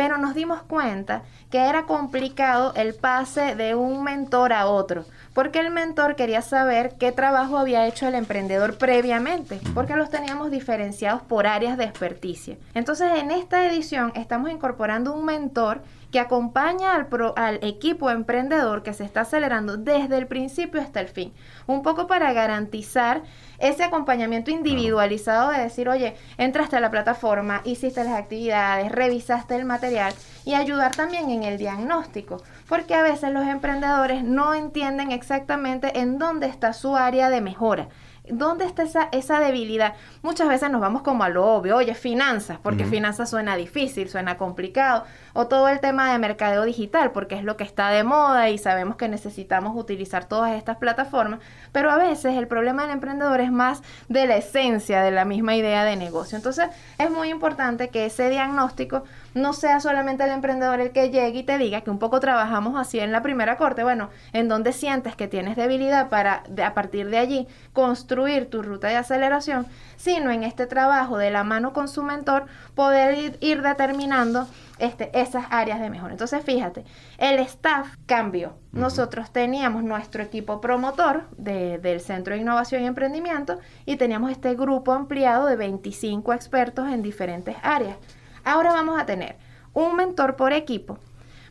[0.00, 5.58] pero nos dimos cuenta que era complicado el pase de un mentor a otro, porque
[5.58, 11.20] el mentor quería saber qué trabajo había hecho el emprendedor previamente, porque los teníamos diferenciados
[11.20, 12.56] por áreas de experticia.
[12.72, 18.94] Entonces, en esta edición estamos incorporando un mentor que acompaña al, al equipo emprendedor que
[18.94, 21.32] se está acelerando desde el principio hasta el fin,
[21.66, 23.22] un poco para garantizar
[23.58, 29.64] ese acompañamiento individualizado de decir, oye, entraste a la plataforma, hiciste las actividades, revisaste el
[29.64, 36.00] material y ayudar también en el diagnóstico, porque a veces los emprendedores no entienden exactamente
[36.00, 37.88] en dónde está su área de mejora.
[38.28, 39.94] ¿Dónde está esa, esa debilidad?
[40.22, 44.38] Muchas veces nos vamos como a lo obvio, oye, finanzas, porque finanzas suena difícil, suena
[44.38, 48.50] complicado, o todo el tema de mercadeo digital, porque es lo que está de moda
[48.50, 51.40] y sabemos que necesitamos utilizar todas estas plataformas,
[51.72, 55.54] pero a veces el problema del emprendedor es más de la esencia de la misma
[55.54, 56.36] idea de negocio.
[56.36, 61.40] Entonces, es muy importante que ese diagnóstico no sea solamente el emprendedor el que llegue
[61.40, 64.72] y te diga que un poco trabajamos así en la primera corte, bueno, en donde
[64.72, 69.66] sientes que tienes debilidad para a partir de allí construir tu ruta de aceleración,
[69.96, 74.48] sino en este trabajo de la mano con su mentor poder ir, determinando
[74.80, 76.12] este, esas áreas de mejora.
[76.12, 76.84] Entonces, fíjate,
[77.18, 78.54] el staff cambió.
[78.72, 84.92] Nosotros teníamos nuestro equipo promotor del Centro de Innovación y Emprendimiento y teníamos este grupo
[84.92, 87.96] ampliado de 25 expertos en diferentes áreas.
[88.44, 89.36] Ahora vamos a tener
[89.72, 90.98] un mentor por equipo,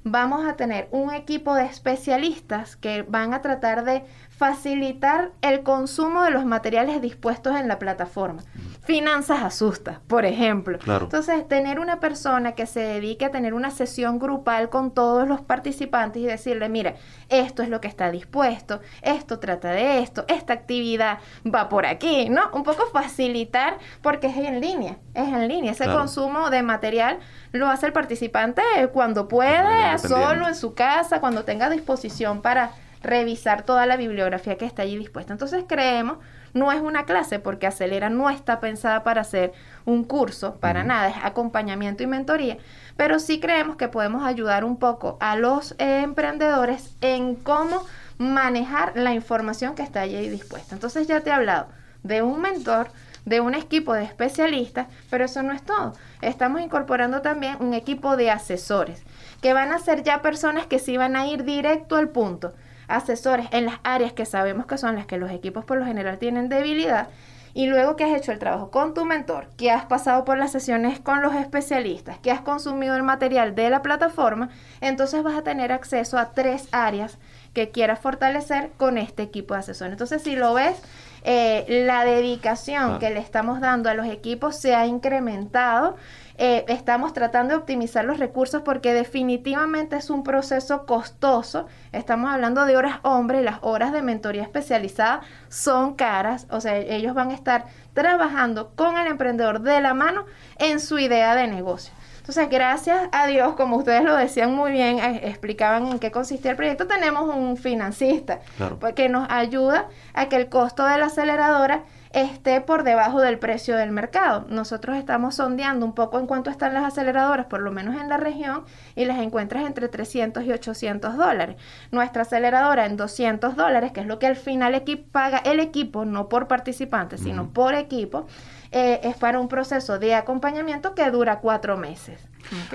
[0.03, 4.03] vamos a tener un equipo de especialistas que van a tratar de
[4.39, 8.41] facilitar el consumo de los materiales dispuestos en la plataforma.
[8.85, 10.79] Finanzas asusta, por ejemplo.
[10.87, 15.41] Entonces, tener una persona que se dedique a tener una sesión grupal con todos los
[15.41, 16.95] participantes y decirle, mira,
[17.27, 22.29] esto es lo que está dispuesto, esto trata de esto, esta actividad va por aquí,
[22.29, 22.49] ¿no?
[22.53, 25.73] Un poco facilitar porque es en línea, es en línea.
[25.73, 27.19] Ese consumo de material
[27.51, 28.61] lo hace el participante
[28.93, 32.71] cuando puede, solo en su casa, cuando tenga disposición para
[33.01, 35.33] revisar toda la bibliografía que está allí dispuesta.
[35.33, 36.17] Entonces creemos,
[36.53, 39.53] no es una clase porque Acelera no está pensada para hacer
[39.85, 42.57] un curso, para nada, es acompañamiento y mentoría,
[42.97, 47.85] pero sí creemos que podemos ayudar un poco a los emprendedores en cómo
[48.17, 50.75] manejar la información que está allí dispuesta.
[50.75, 51.67] Entonces ya te he hablado
[52.03, 52.89] de un mentor,
[53.25, 55.93] de un equipo de especialistas, pero eso no es todo.
[56.21, 59.03] Estamos incorporando también un equipo de asesores,
[59.41, 62.53] que van a ser ya personas que sí van a ir directo al punto,
[62.89, 66.17] asesores en las áreas que sabemos que son las que los equipos por lo general
[66.17, 67.07] tienen debilidad
[67.53, 70.51] y luego que has hecho el trabajo con tu mentor, que has pasado por las
[70.51, 74.49] sesiones con los especialistas, que has consumido el material de la plataforma,
[74.81, 77.17] entonces vas a tener acceso a tres áreas
[77.53, 79.93] que quieras fortalecer con este equipo de asesores.
[79.93, 80.81] Entonces, si lo ves,
[81.23, 85.95] eh, la dedicación que le estamos dando a los equipos se ha incrementado
[86.41, 91.67] eh, estamos tratando de optimizar los recursos porque definitivamente es un proceso costoso.
[91.91, 97.13] Estamos hablando de horas hombre, las horas de mentoría especializada son caras, o sea, ellos
[97.13, 100.27] van a estar trabajando con el emprendedor de la mano
[100.59, 101.93] en su idea de negocio.
[102.29, 106.51] Entonces, gracias a Dios, como ustedes lo decían muy bien, eh, explicaban en qué consistía
[106.51, 108.39] el proyecto, tenemos un financista
[108.79, 113.39] pues, que nos ayuda a que el costo de la aceleradora esté por debajo del
[113.39, 114.45] precio del mercado.
[114.47, 118.17] Nosotros estamos sondeando un poco en cuánto están las aceleradoras, por lo menos en la
[118.17, 118.63] región,
[118.95, 121.55] y las encuentras entre 300 y 800 dólares.
[121.89, 126.29] Nuestra aceleradora en 200 dólares, que es lo que al final paga el equipo, no
[126.29, 128.27] por participante, sino por equipo,
[128.71, 132.19] eh, es para un proceso de acompañamiento que dura cuatro meses.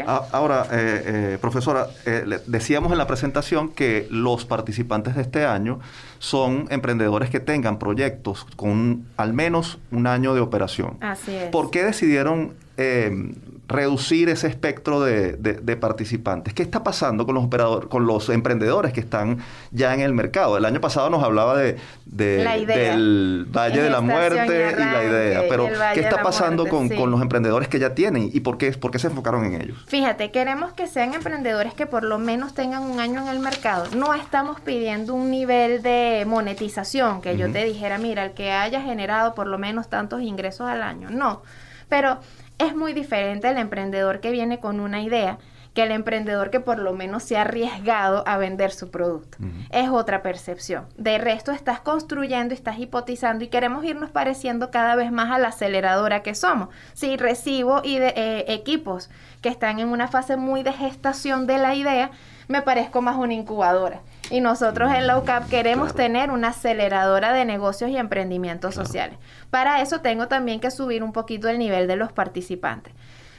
[0.07, 1.02] Ah, ahora, eh,
[1.35, 1.88] eh, profesora,
[2.46, 5.80] decíamos en la presentación que los participantes de este año
[6.18, 10.98] son emprendedores que tengan proyectos con al menos un año de operación.
[11.00, 11.50] Así es.
[11.50, 12.54] ¿Por qué decidieron
[13.66, 16.55] reducir ese espectro de, participantes.
[16.55, 19.38] ¿Qué está pasando con los operadores, con los emprendedores que están
[19.70, 20.57] ya en el mercado?
[20.57, 25.68] El año pasado nos hablaba de, del Valle de la Muerte y, la idea, pero
[25.94, 29.09] ¿qué está pasando con, los emprendedores que ya tienen y por qué, por qué se
[29.09, 29.79] enfocaron en ellos?
[29.87, 33.87] Fíjate, queremos que sean emprendedores que por lo menos tengan un año en el mercado.
[33.96, 38.81] No estamos pidiendo un nivel de monetización que yo te dijera, mira, el que haya
[38.81, 41.09] generado por lo menos tantos ingresos al año.
[41.11, 41.42] No,
[41.88, 42.18] pero
[42.59, 45.38] es muy diferente el emprendedor que viene con una idea
[45.75, 49.38] que el emprendedor que por lo menos se ha arriesgado a vender su producto.
[49.70, 50.87] Es otra percepción.
[50.97, 55.49] De resto, estás construyendo, estás hipotizando y queremos irnos pareciendo cada vez más a la
[55.49, 56.68] aceleradora que somos.
[56.92, 59.11] Si recibo y de, eh, equipos
[59.42, 62.12] que están en una fase muy de gestación de la idea,
[62.47, 64.01] me parezco más una incubadora.
[64.31, 69.19] Y nosotros en la UCAP queremos tener una aceleradora de negocios y emprendimientos sociales.
[69.51, 72.95] Para eso tengo también que subir un poquito el nivel de los participantes.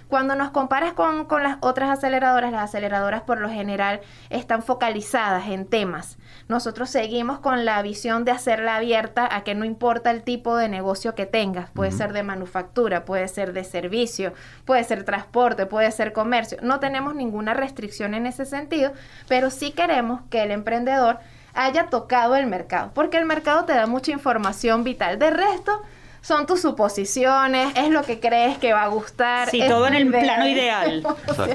[0.08, 5.65] Cuando nos comparas con, las otras aceleradoras, las aceleradoras por lo general están focalizadas en
[5.65, 6.17] temas.
[6.47, 10.69] Nosotros seguimos con la visión de hacerla abierta a que no importa el tipo de
[10.69, 11.71] negocio que tengas.
[11.71, 16.60] Puede ser de manufactura, puede ser de servicio, puede ser transporte, puede ser comercio.
[16.62, 18.93] No tenemos ninguna restricción en ese sentido,
[19.27, 21.17] pero sí queremos que el emprendedor
[21.55, 25.17] haya tocado el mercado, porque el mercado te da mucha información vital.
[25.17, 25.81] De resto,
[26.25, 29.47] son tus suposiciones, es lo que crees que va a gustar.
[29.51, 31.05] Sí, todo en el plano ideal.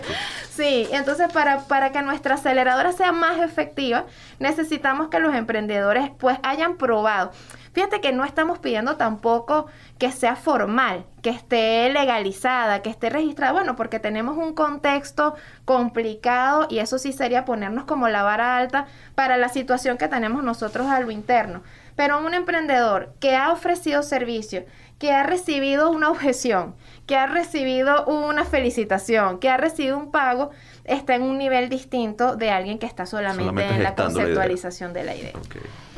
[0.48, 4.04] sí, entonces para, para que nuestra aceleradora sea más efectiva,
[4.38, 7.32] necesitamos que los emprendedores pues hayan probado.
[7.72, 9.66] Fíjate que no estamos pidiendo tampoco
[9.98, 16.68] que sea formal, que esté legalizada, que esté registrada, bueno, porque tenemos un contexto complicado
[16.70, 20.86] y eso sí sería ponernos como la vara alta para la situación que tenemos nosotros
[20.86, 21.62] a lo interno.
[22.00, 24.64] Pero un emprendedor que ha ofrecido servicio,
[24.98, 26.74] que ha recibido una objeción,
[27.10, 30.50] que ha recibido una felicitación, que ha recibido un pago,
[30.84, 35.16] está en un nivel distinto de alguien que está solamente, en la conceptualización de la
[35.16, 35.32] idea.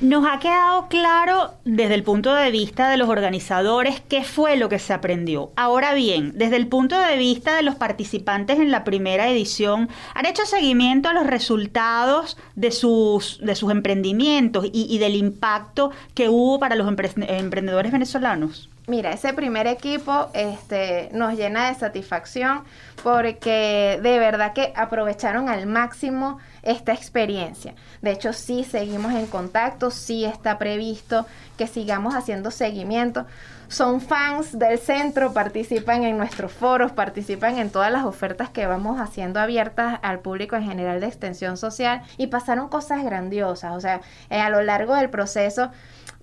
[0.00, 4.70] Nos ha quedado claro desde el punto de vista de los organizadores qué fue lo
[4.70, 5.52] que se aprendió.
[5.54, 10.24] Ahora bien, desde el punto de vista de los participantes en la primera edición, ¿han
[10.24, 16.58] hecho seguimiento a los resultados de sus, de sus emprendimientos y, del impacto que hubo
[16.58, 18.70] para los emprendedores venezolanos?
[18.88, 22.64] Mira, ese primer equipo este, nos llena de satisfacción
[23.04, 27.76] porque de verdad que aprovecharon al máximo esta experiencia.
[28.00, 33.24] De hecho, sí seguimos en contacto, sí está previsto que sigamos haciendo seguimiento.
[33.68, 39.00] Son fans del centro, participan en nuestros foros, participan en todas las ofertas que vamos
[39.00, 43.76] haciendo abiertas al público en general de extensión social y pasaron cosas grandiosas.
[43.76, 45.70] O sea, eh, a lo largo del proceso,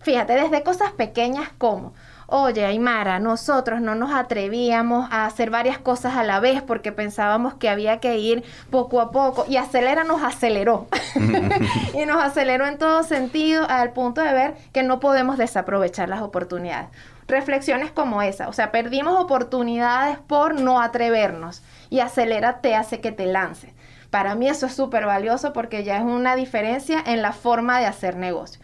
[0.02, 1.94] fíjate, desde cosas pequeñas como
[2.32, 7.54] oye, Aymara, nosotros no nos atrevíamos a hacer varias cosas a la vez porque pensábamos
[7.56, 10.88] que había que ir poco a poco y acelera nos aceleró.
[11.94, 16.22] y nos aceleró en todo sentido al punto de ver que no podemos desaprovechar las
[16.22, 16.90] oportunidades.
[17.28, 23.12] Reflexiones como esa, o sea, perdimos oportunidades por no atrevernos y acelera te hace que
[23.12, 23.72] te lances.
[24.10, 27.86] Para mí eso es súper valioso porque ya es una diferencia en la forma de
[27.86, 28.60] hacer negocio.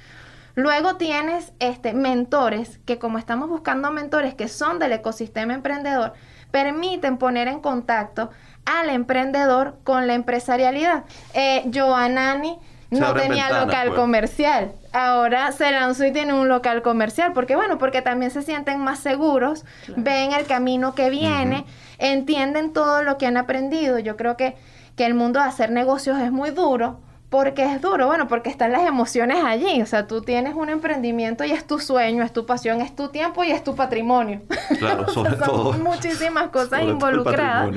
[0.55, 6.13] Luego tienes este, mentores, que como estamos buscando mentores que son del ecosistema emprendedor,
[6.51, 8.29] permiten poner en contacto
[8.65, 11.03] al emprendedor con la empresarialidad.
[11.33, 12.57] Eh, Joanani
[12.89, 13.99] no tenía local pues.
[13.99, 14.71] comercial.
[14.93, 17.33] Ahora se lanzó y tiene un local comercial.
[17.33, 19.65] porque Bueno, porque también se sienten más seguros,
[19.97, 21.65] ven el camino que viene,
[21.97, 23.99] entienden todo lo que han aprendido.
[23.99, 24.55] Yo creo que,
[24.95, 26.99] que el mundo de hacer negocios es muy duro,
[27.35, 29.81] porque es duro, bueno, porque están las emociones allí.
[29.81, 33.09] O sea, tú tienes un emprendimiento y es tu sueño, es tu pasión, es tu
[33.09, 34.41] tiempo y es tu patrimonio.
[34.79, 37.75] Claro, sobre Son muchísimas cosas involucradas.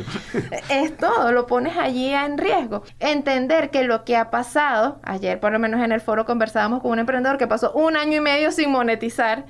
[0.69, 2.85] es todo, lo pones allí en riesgo.
[3.01, 6.93] Entender que lo que ha pasado, ayer por lo menos en el foro conversábamos con
[6.93, 9.45] un emprendedor que pasó un año y medio sin monetizar.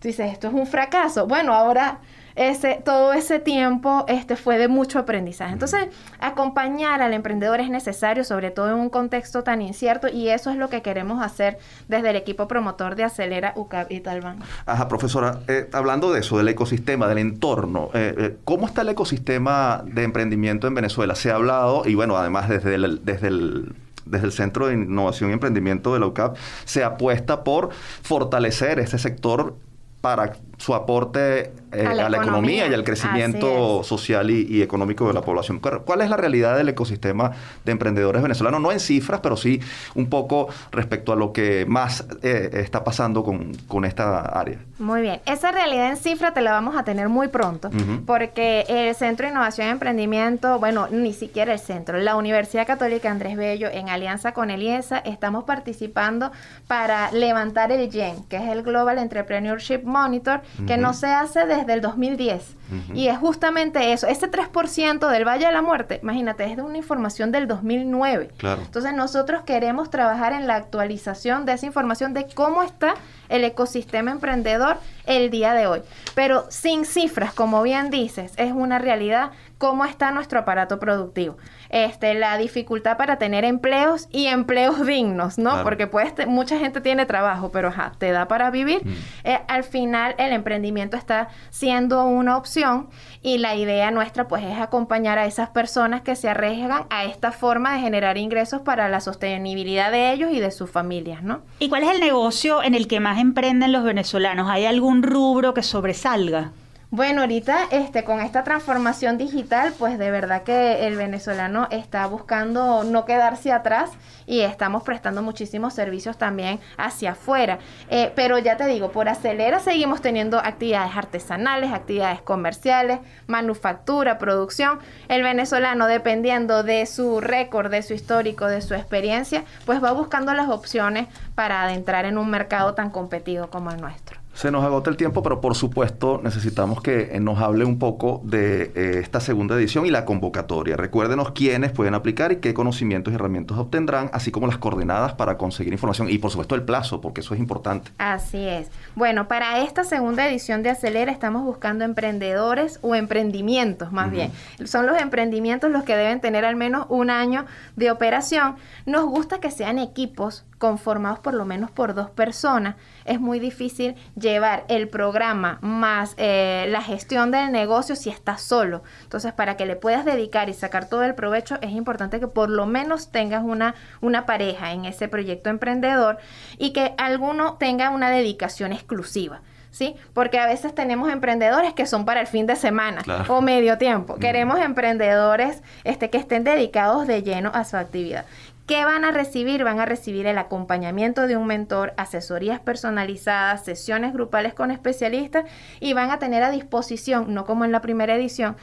[0.00, 1.28] Tú dices, esto es un fracaso.
[1.28, 2.00] Bueno, ahora
[2.34, 5.52] ese, todo ese tiempo este, fue de mucho aprendizaje.
[5.52, 5.88] Entonces,
[6.20, 10.56] acompañar al emprendedor es necesario, sobre todo en un contexto tan incierto, y eso es
[10.56, 11.58] lo que queremos hacer
[11.88, 14.38] desde el equipo promotor de Acelera UCAP y Talban.
[14.66, 18.90] Ajá, profesora, eh, hablando de eso, del ecosistema, del entorno, eh, eh, ¿cómo está el
[18.90, 21.14] ecosistema de emprendimiento en Venezuela?
[21.14, 23.74] Se ha hablado, y bueno, además desde el, desde el
[24.04, 27.70] desde el Centro de Innovación y Emprendimiento de la UCAP, se apuesta por
[28.02, 29.56] fortalecer ese sector
[30.00, 32.68] para su aporte eh, a, la, economía.
[32.68, 35.60] y al crecimiento social y, económico de la población.
[35.60, 37.32] ¿Cuál es la realidad del ecosistema
[37.64, 38.60] de emprendedores venezolanos?
[38.60, 39.60] No en cifras, pero sí
[39.94, 44.58] un poco respecto a lo que más eh, está pasando con, con, esta área.
[44.78, 45.20] Muy bien.
[45.26, 47.70] Esa realidad en cifras te la vamos a tener muy pronto,
[48.06, 53.10] porque el Centro de Innovación y Emprendimiento, bueno, ni siquiera el centro, la Universidad Católica
[53.10, 56.32] Andrés Bello, en alianza con el IESA, estamos participando
[56.66, 61.61] para levantar el GEN, que es el Global Entrepreneurship Monitor, que no se hace desde
[61.70, 62.56] el 2010.
[62.94, 66.78] Y es justamente eso, ese 3% del Valle de la Muerte, imagínate, es de una
[66.78, 68.30] información del 2009.
[68.40, 72.94] Entonces nosotros queremos trabajar en la actualización de esa información de cómo está
[73.28, 75.82] el ecosistema emprendedor el día de hoy.
[76.14, 79.32] Pero sin cifras, como bien dices, es una realidad
[79.62, 81.36] cómo está nuestro aparato productivo.
[81.68, 85.62] Este, la dificultad para tener empleos y empleos dignos, ¿no?
[85.62, 88.84] Porque pues mucha gente tiene trabajo, pero ajá, te da para vivir.
[88.84, 88.92] Mm.
[89.22, 92.88] Eh, al final el emprendimiento está siendo una opción
[93.22, 97.30] y la idea nuestra pues es acompañar a esas personas que se arriesgan a esta
[97.30, 101.42] forma de generar ingresos para la sostenibilidad de ellos y de sus familias, ¿no?
[101.60, 104.50] ¿Y cuál es el negocio en el que más emprenden los venezolanos?
[104.50, 106.50] ¿Hay algún rubro que sobresalga?
[106.94, 112.84] Bueno, ahorita este, con esta transformación digital, pues de verdad que el venezolano está buscando
[112.84, 113.92] no quedarse atrás
[114.26, 117.60] y estamos prestando muchísimos servicios también hacia afuera.
[117.88, 124.78] Eh, pero ya te digo, por Acelera seguimos teniendo actividades artesanales, actividades comerciales, manufactura, producción.
[125.08, 130.34] El venezolano, dependiendo de su récord, de su histórico, de su experiencia, pues va buscando
[130.34, 134.21] las opciones para adentrar en un mercado tan competido como el nuestro.
[134.34, 138.22] Se nos agota el tiempo, pero por supuesto necesitamos que eh, nos hable un poco
[138.24, 140.76] de eh, esta segunda edición y la convocatoria.
[140.76, 145.36] Recuérdenos quiénes pueden aplicar y qué conocimientos y herramientas obtendrán, así como las coordenadas para
[145.36, 147.90] conseguir información y por supuesto el plazo, porque eso es importante.
[147.98, 148.70] Así es.
[148.94, 154.32] Bueno, para esta segunda edición de Acelera estamos buscando emprendedores o emprendimientos más bien.
[154.64, 157.44] Son los emprendimientos los que deben tener al menos un año
[157.76, 158.56] de operación.
[158.86, 162.76] Nos gusta que sean equipos conformados por lo menos por dos personas.
[163.04, 168.84] Es muy difícil llevar el programa más eh, la gestión del negocio si estás solo.
[169.02, 172.48] Entonces, para que le puedas dedicar y sacar todo el provecho, es importante que por
[172.48, 176.18] lo menos tengas una, una pareja en ese proyecto emprendedor
[176.58, 179.40] y que alguno tenga una dedicación exclusiva.
[179.72, 179.96] ¿sí?
[180.14, 184.16] Porque a veces tenemos emprendedores que son para el fin de semana o medio tiempo.
[184.16, 188.26] Queremos emprendedores este, que estén dedicados de lleno a su actividad.
[188.66, 189.64] ¿Qué van a recibir?
[189.64, 195.44] Van a recibir el acompañamiento de un mentor, asesorías personalizadas, sesiones grupales con especialistas
[195.80, 198.56] y van a tener a disposición, no como en la primera edición,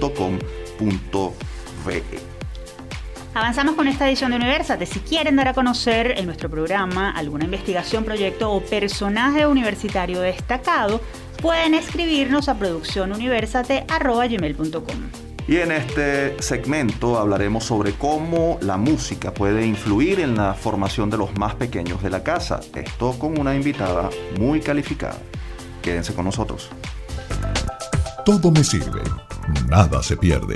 [3.37, 4.87] Avanzamos con esta edición de Universate.
[4.87, 11.01] Si quieren dar a conocer en nuestro programa alguna investigación, proyecto o personaje universitario destacado,
[11.41, 15.27] pueden escribirnos a produccionuniversate.com.
[15.47, 21.17] Y en este segmento hablaremos sobre cómo la música puede influir en la formación de
[21.17, 22.59] los más pequeños de la casa.
[22.75, 25.17] Esto con una invitada muy calificada.
[25.81, 26.69] Quédense con nosotros.
[28.25, 29.01] Todo me sirve,
[29.69, 30.55] nada se pierde.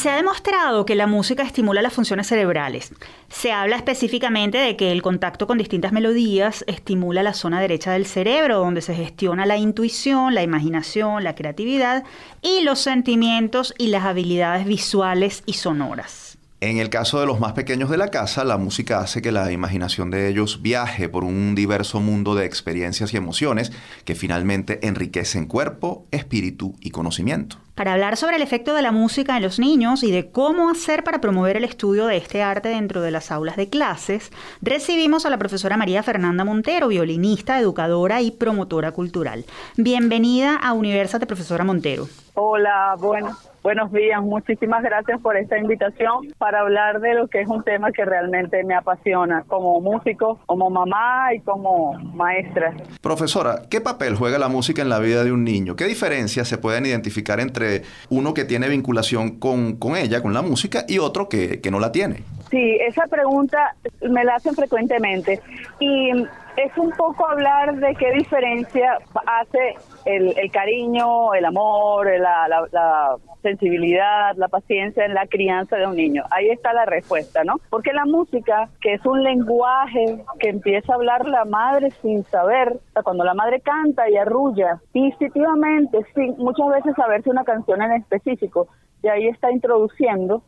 [0.00, 2.90] Se ha demostrado que la música estimula las funciones cerebrales.
[3.28, 8.06] Se habla específicamente de que el contacto con distintas melodías estimula la zona derecha del
[8.06, 12.04] cerebro, donde se gestiona la intuición, la imaginación, la creatividad
[12.40, 16.29] y los sentimientos y las habilidades visuales y sonoras.
[16.62, 19.50] En el caso de los más pequeños de la casa, la música hace que la
[19.50, 23.72] imaginación de ellos viaje por un diverso mundo de experiencias y emociones
[24.04, 27.56] que finalmente enriquecen cuerpo, espíritu y conocimiento.
[27.74, 31.02] Para hablar sobre el efecto de la música en los niños y de cómo hacer
[31.02, 34.30] para promover el estudio de este arte dentro de las aulas de clases,
[34.60, 39.46] recibimos a la profesora María Fernanda Montero, violinista, educadora y promotora cultural.
[39.78, 42.06] Bienvenida a Universate, profesora Montero.
[42.34, 44.22] Hola, bueno, buenos días.
[44.22, 48.62] Muchísimas gracias por esta invitación para hablar de lo que es un tema que realmente
[48.64, 52.74] me apasiona como músico, como mamá y como maestra.
[53.00, 55.76] Profesora, ¿qué papel juega la música en la vida de un niño?
[55.76, 60.42] ¿Qué diferencias se pueden identificar entre uno que tiene vinculación con, con ella, con la
[60.42, 62.22] música, y otro que, que no la tiene?
[62.50, 65.40] Sí, esa pregunta me la hacen frecuentemente
[65.78, 66.10] y
[66.56, 74.36] es un poco hablar de qué diferencia hace el, cariño, el amor, la, la, sensibilidad,
[74.36, 76.24] la paciencia en la crianza de un niño.
[76.30, 77.54] Ahí está la respuesta, ¿no?
[77.70, 82.78] Porque la música, que es un lenguaje que empieza a hablar la madre sin saber,
[83.02, 88.68] cuando la madre canta y arrulla instintivamente, sin muchas veces saberse una canción en específico,
[89.02, 90.42] y ahí está introduciendo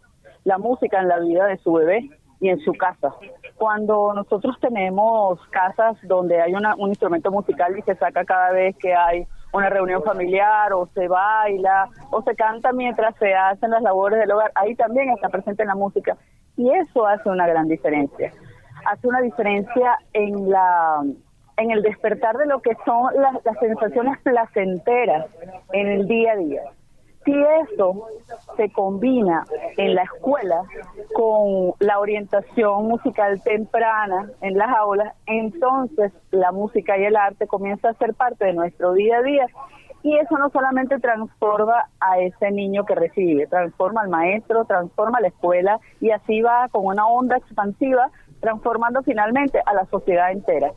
[0.45, 3.15] la música en la vida de su bebé y en su casa.
[3.63, 8.93] Cuando nosotros tenemos casas donde hay un instrumento musical y se saca cada vez que
[8.93, 14.19] hay una reunión familiar o se baila o se canta mientras se hacen las labores
[14.19, 16.17] del hogar, ahí también está presente la música
[16.57, 18.33] y eso hace una gran diferencia.
[18.85, 21.01] Hace una diferencia en la
[21.57, 25.27] en el despertar de lo que son las, las sensaciones placenteras
[25.73, 26.63] en el día a día.
[27.25, 28.09] Si eso
[28.57, 29.45] se combina
[29.77, 30.63] en la escuela
[31.15, 37.91] con la orientación musical temprana en las aulas, entonces la música y el arte comienza
[37.91, 39.47] a ser parte de nuestro día a día
[40.03, 45.21] y eso no solamente transforma a ese niño que recibe, transforma al maestro, transforma a
[45.21, 48.11] la escuela y así va con una onda expansiva
[48.41, 50.73] transformando finalmente a la sociedad entera.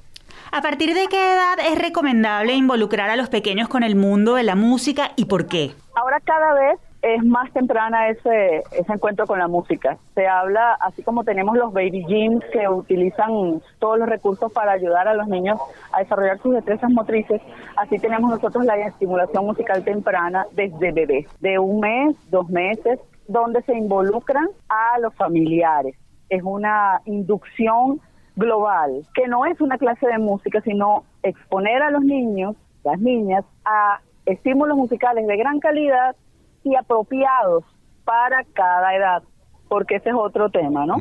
[0.52, 4.44] ¿A partir de qué edad es recomendable involucrar a los pequeños con el mundo de
[4.44, 5.72] la música y por qué?
[5.96, 9.98] Ahora cada vez es más temprana ese, ese encuentro con la música.
[10.16, 15.08] Se habla, así como tenemos los baby gyms que utilizan todos los recursos para ayudar
[15.08, 15.60] a los niños
[15.92, 17.42] a desarrollar sus destrezas motrices,
[17.78, 23.62] así tenemos nosotros la estimulación musical temprana desde bebés, de un mes, dos meses, donde
[23.64, 25.96] se involucran a los familiares.
[26.30, 28.02] Es una inducción
[28.36, 33.46] global, que no es una clase de música, sino exponer a los niños, las niñas,
[33.64, 36.16] a estímulos musicales de gran calidad
[36.64, 37.64] y apropiados
[38.04, 39.24] para cada edad,
[39.68, 40.98] porque ese es otro tema, ¿no?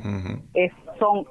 [0.54, 1.26] es, son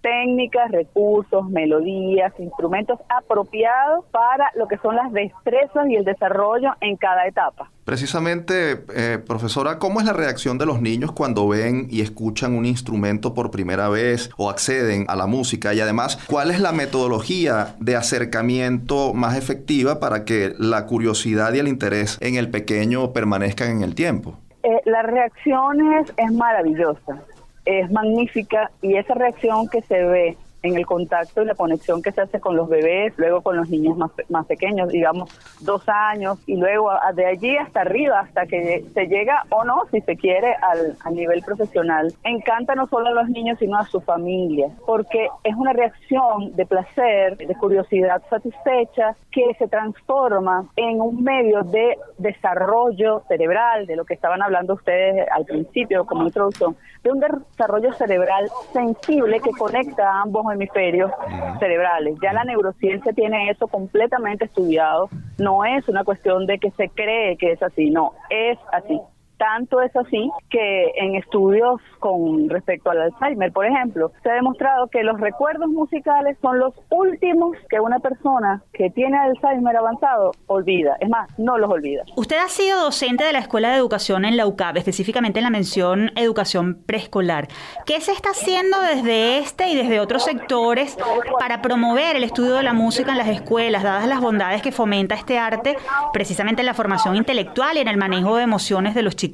[0.00, 6.96] técnicas, recursos, melodías, instrumentos apropiados para lo que son las destrezas y el desarrollo en
[6.96, 7.70] cada etapa.
[7.84, 12.66] Precisamente, eh, profesora, ¿cómo es la reacción de los niños cuando ven y escuchan un
[12.66, 15.72] instrumento por primera vez o acceden a la música?
[15.72, 21.60] Y además, ¿cuál es la metodología de acercamiento más efectiva para que la curiosidad y
[21.60, 24.36] el interés en el pequeño permanezcan en el tiempo?
[24.62, 25.78] Eh, la reacción
[26.18, 27.22] es maravillosa
[27.68, 32.12] es magnífica y esa reacción que se ve en el contacto y la conexión que
[32.12, 35.30] se hace con los bebés, luego con los niños más, más pequeños, digamos
[35.60, 40.00] dos años, y luego de allí hasta arriba, hasta que se llega o no, si
[40.00, 42.12] se quiere, al, al nivel profesional.
[42.24, 46.66] Encanta no solo a los niños, sino a su familia, porque es una reacción de
[46.66, 54.04] placer, de curiosidad satisfecha, que se transforma en un medio de desarrollo cerebral, de lo
[54.04, 60.08] que estaban hablando ustedes al principio como introducción, de un desarrollo cerebral sensible que conecta
[60.08, 61.10] a ambos hemisferios
[61.58, 62.16] cerebrales.
[62.22, 65.08] Ya la neurociencia tiene eso completamente estudiado.
[65.38, 69.00] No es una cuestión de que se cree que es así, no, es así.
[69.38, 74.88] Tanto es así que en estudios con respecto al Alzheimer, por ejemplo, se ha demostrado
[74.88, 80.96] que los recuerdos musicales son los últimos que una persona que tiene Alzheimer avanzado olvida.
[81.00, 82.02] Es más, no los olvida.
[82.16, 85.50] Usted ha sido docente de la Escuela de Educación en la UCAP, específicamente en la
[85.50, 87.46] mención educación preescolar.
[87.86, 90.98] ¿Qué se está haciendo desde este y desde otros sectores
[91.38, 95.14] para promover el estudio de la música en las escuelas, dadas las bondades que fomenta
[95.14, 95.76] este arte,
[96.12, 99.27] precisamente en la formación intelectual y en el manejo de emociones de los chicos?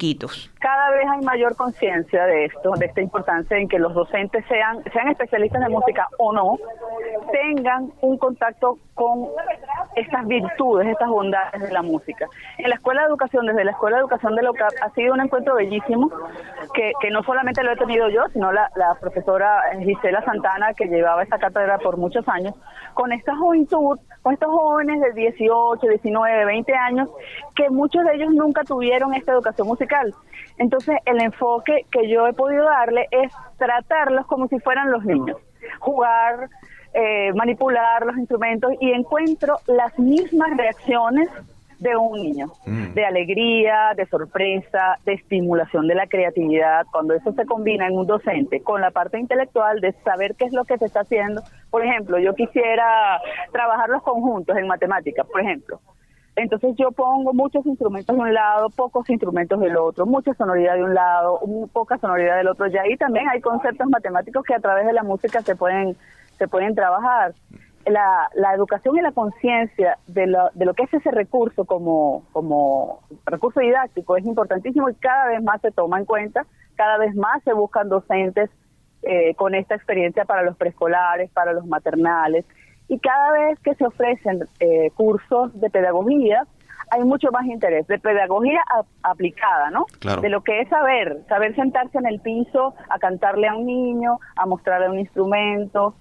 [0.59, 4.83] Cada vez hay mayor conciencia de esto, de esta importancia en que los docentes sean,
[4.91, 6.57] sean especialistas de música o no,
[7.31, 9.27] tengan un contacto con
[9.95, 12.27] estas virtudes, estas bondades de la música.
[12.57, 15.13] En la Escuela de Educación, desde la Escuela de Educación de la UCAP, ha sido
[15.13, 16.09] un encuentro bellísimo,
[16.73, 20.85] que, que no solamente lo he tenido yo, sino la, la profesora Gisela Santana, que
[20.85, 22.55] llevaba esta cátedra por muchos años,
[22.93, 27.09] con esta juventud, con estos jóvenes de 18, 19, 20 años,
[27.55, 30.15] que muchos de ellos nunca tuvieron esta educación musical.
[30.57, 35.37] Entonces, el enfoque que yo he podido darle es tratarlos como si fueran los niños,
[35.77, 36.49] jugar,
[36.95, 41.29] eh, manipular los instrumentos y encuentro las mismas reacciones
[41.79, 42.93] de un niño, Mm.
[42.93, 48.07] de alegría, de sorpresa, de estimulación de la creatividad, cuando eso se combina en un
[48.07, 51.41] docente con la parte intelectual de saber qué es lo que se está haciendo.
[51.69, 53.19] Por ejemplo, yo quisiera
[53.51, 55.79] trabajar los conjuntos en matemáticas, por ejemplo.
[56.37, 60.83] Entonces yo pongo muchos instrumentos de un lado, pocos instrumentos del otro, mucha sonoridad de
[60.83, 62.67] un lado, un- poca sonoridad del otro.
[62.67, 65.95] Y ahí también hay conceptos matemáticos que a través de la música se pueden,
[66.37, 67.33] se pueden trabajar.
[67.85, 72.23] La, la educación y la conciencia de lo, de lo que es ese recurso como,
[72.31, 77.15] como recurso didáctico es importantísimo y cada vez más se toma en cuenta, cada vez
[77.15, 78.49] más se buscan docentes
[79.03, 82.43] eh, con esta experiencia para los preescolares, para los maternales.
[82.87, 86.43] Y cada vez que se ofrecen eh, cursos de pedagogía,
[86.91, 89.85] hay mucho más interés, de pedagogía a- aplicada, ¿no?
[89.99, 90.21] Claro.
[90.21, 94.19] De lo que es saber, saber sentarse en el piso a cantarle a un niño,
[94.35, 95.95] a mostrarle un instrumento.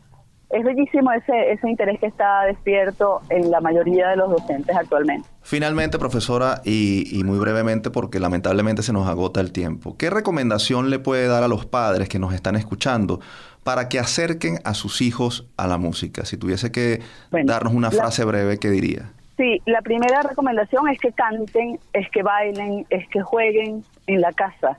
[0.56, 5.28] Es bellísimo ese, ese interés que está despierto en la mayoría de los docentes actualmente.
[5.42, 10.90] Finalmente, profesora, y, y muy brevemente, porque lamentablemente se nos agota el tiempo, ¿qué recomendación
[10.90, 13.20] le puede dar a los padres que nos están escuchando
[13.64, 16.24] para que acerquen a sus hijos a la música?
[16.24, 17.00] Si tuviese que
[17.30, 19.10] Bueno, darnos una la- frase breve, ¿qué diría?
[19.36, 24.32] Sí, la primera recomendación es que canten, es que bailen, es que jueguen en la
[24.32, 24.78] casa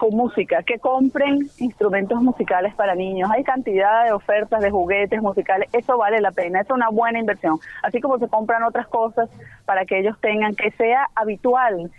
[0.00, 3.30] con música, que compren instrumentos musicales para niños.
[3.30, 7.58] Hay cantidad de ofertas de juguetes musicales, eso vale la pena, es una buena inversión.
[7.82, 9.28] Así como se compran otras cosas
[9.66, 11.90] para que ellos tengan, que sea habitual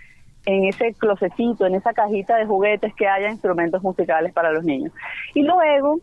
[0.48, 4.92] en ese closecito, en esa cajita de juguetes que haya instrumentos musicales para los niños.
[5.36, 6.00] Y luego,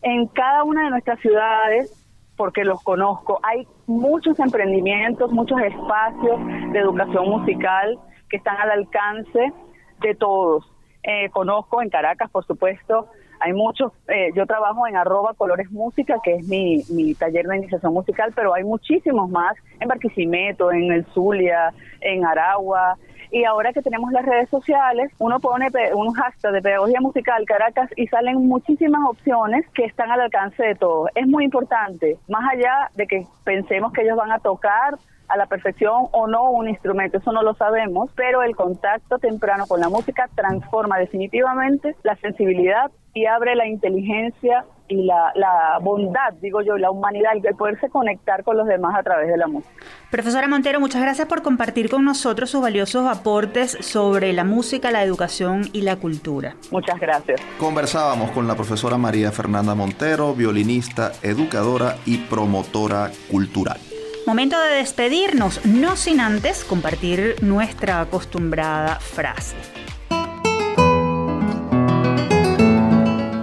[0.00, 1.92] en cada una de nuestras ciudades,
[2.38, 6.40] porque los conozco, hay muchos emprendimientos, muchos espacios
[6.72, 7.98] de educación musical
[8.30, 9.52] que están al alcance
[10.00, 10.71] de todos.
[11.02, 13.08] Eh, conozco en Caracas, por supuesto,
[13.40, 17.56] hay muchos, eh, yo trabajo en arroba colores música, que es mi, mi taller de
[17.56, 22.96] iniciación musical, pero hay muchísimos más en Barquisimeto, en el Zulia, en Aragua,
[23.32, 27.88] y ahora que tenemos las redes sociales, uno pone un hashtag de pedagogía musical Caracas
[27.96, 31.08] y salen muchísimas opciones que están al alcance de todos.
[31.14, 34.98] Es muy importante, más allá de que pensemos que ellos van a tocar
[35.32, 39.66] a la perfección o no un instrumento, eso no lo sabemos, pero el contacto temprano
[39.66, 46.34] con la música transforma definitivamente la sensibilidad y abre la inteligencia y la, la bondad,
[46.40, 49.72] digo yo, la humanidad, el poderse conectar con los demás a través de la música.
[50.10, 55.02] Profesora Montero, muchas gracias por compartir con nosotros sus valiosos aportes sobre la música, la
[55.02, 56.56] educación y la cultura.
[56.70, 57.40] Muchas gracias.
[57.58, 63.78] Conversábamos con la profesora María Fernanda Montero, violinista, educadora y promotora cultural.
[64.24, 69.56] Momento de despedirnos, no sin antes compartir nuestra acostumbrada frase.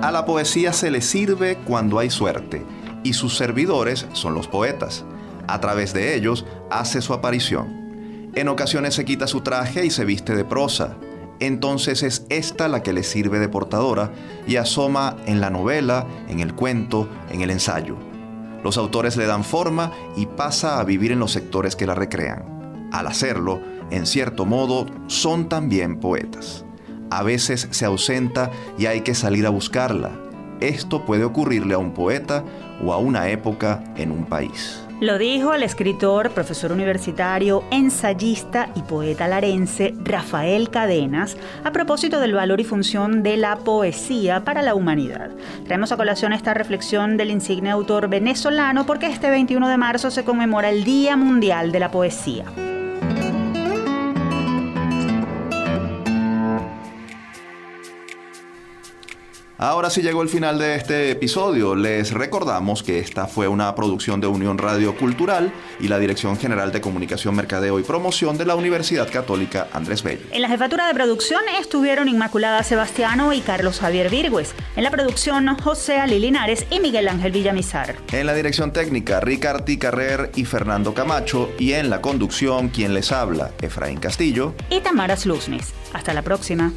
[0.01, 2.65] A la poesía se le sirve cuando hay suerte,
[3.03, 5.03] y sus servidores son los poetas.
[5.47, 8.31] A través de ellos hace su aparición.
[8.35, 10.95] En ocasiones se quita su traje y se viste de prosa.
[11.41, 14.11] entonces es esta la que le sirve de portadora
[14.45, 18.08] y asoma en la novela, en el cuento, en el ensayo.
[18.63, 22.89] Los autores le dan forma y pasa a vivir en los sectores que la recrean.
[22.91, 26.65] Al hacerlo, en cierto modo, son también poetas.
[27.11, 30.11] A veces se ausenta y hay que salir a buscarla.
[30.59, 32.43] Esto puede ocurrirle a un poeta
[32.83, 34.81] o a una época en un país.
[34.99, 42.33] Lo dijo el escritor, profesor universitario, ensayista y poeta larense Rafael Cadenas a propósito del
[42.33, 45.31] valor y función de la poesía para la humanidad.
[45.63, 50.25] Traemos a colación esta reflexión del insigne autor venezolano porque este 21 de marzo se
[50.25, 52.43] conmemora el Día Mundial de la Poesía.
[59.61, 61.75] Ahora sí llegó el final de este episodio.
[61.75, 65.51] Les recordamos que esta fue una producción de Unión Radio Cultural
[65.81, 70.21] y la Dirección General de Comunicación, Mercadeo y Promoción de la Universidad Católica Andrés Bello.
[70.31, 74.55] En la jefatura de producción estuvieron Inmaculada Sebastiano y Carlos Javier Virgües.
[74.77, 77.97] En la producción, José Ali Linares y Miguel Ángel Villamizar.
[78.13, 81.51] En la dirección técnica, Ricardo Carrer y Fernando Camacho.
[81.59, 85.73] Y en la conducción, quien les habla, Efraín Castillo y Tamara Sluznis.
[85.91, 86.71] Hasta la próxima.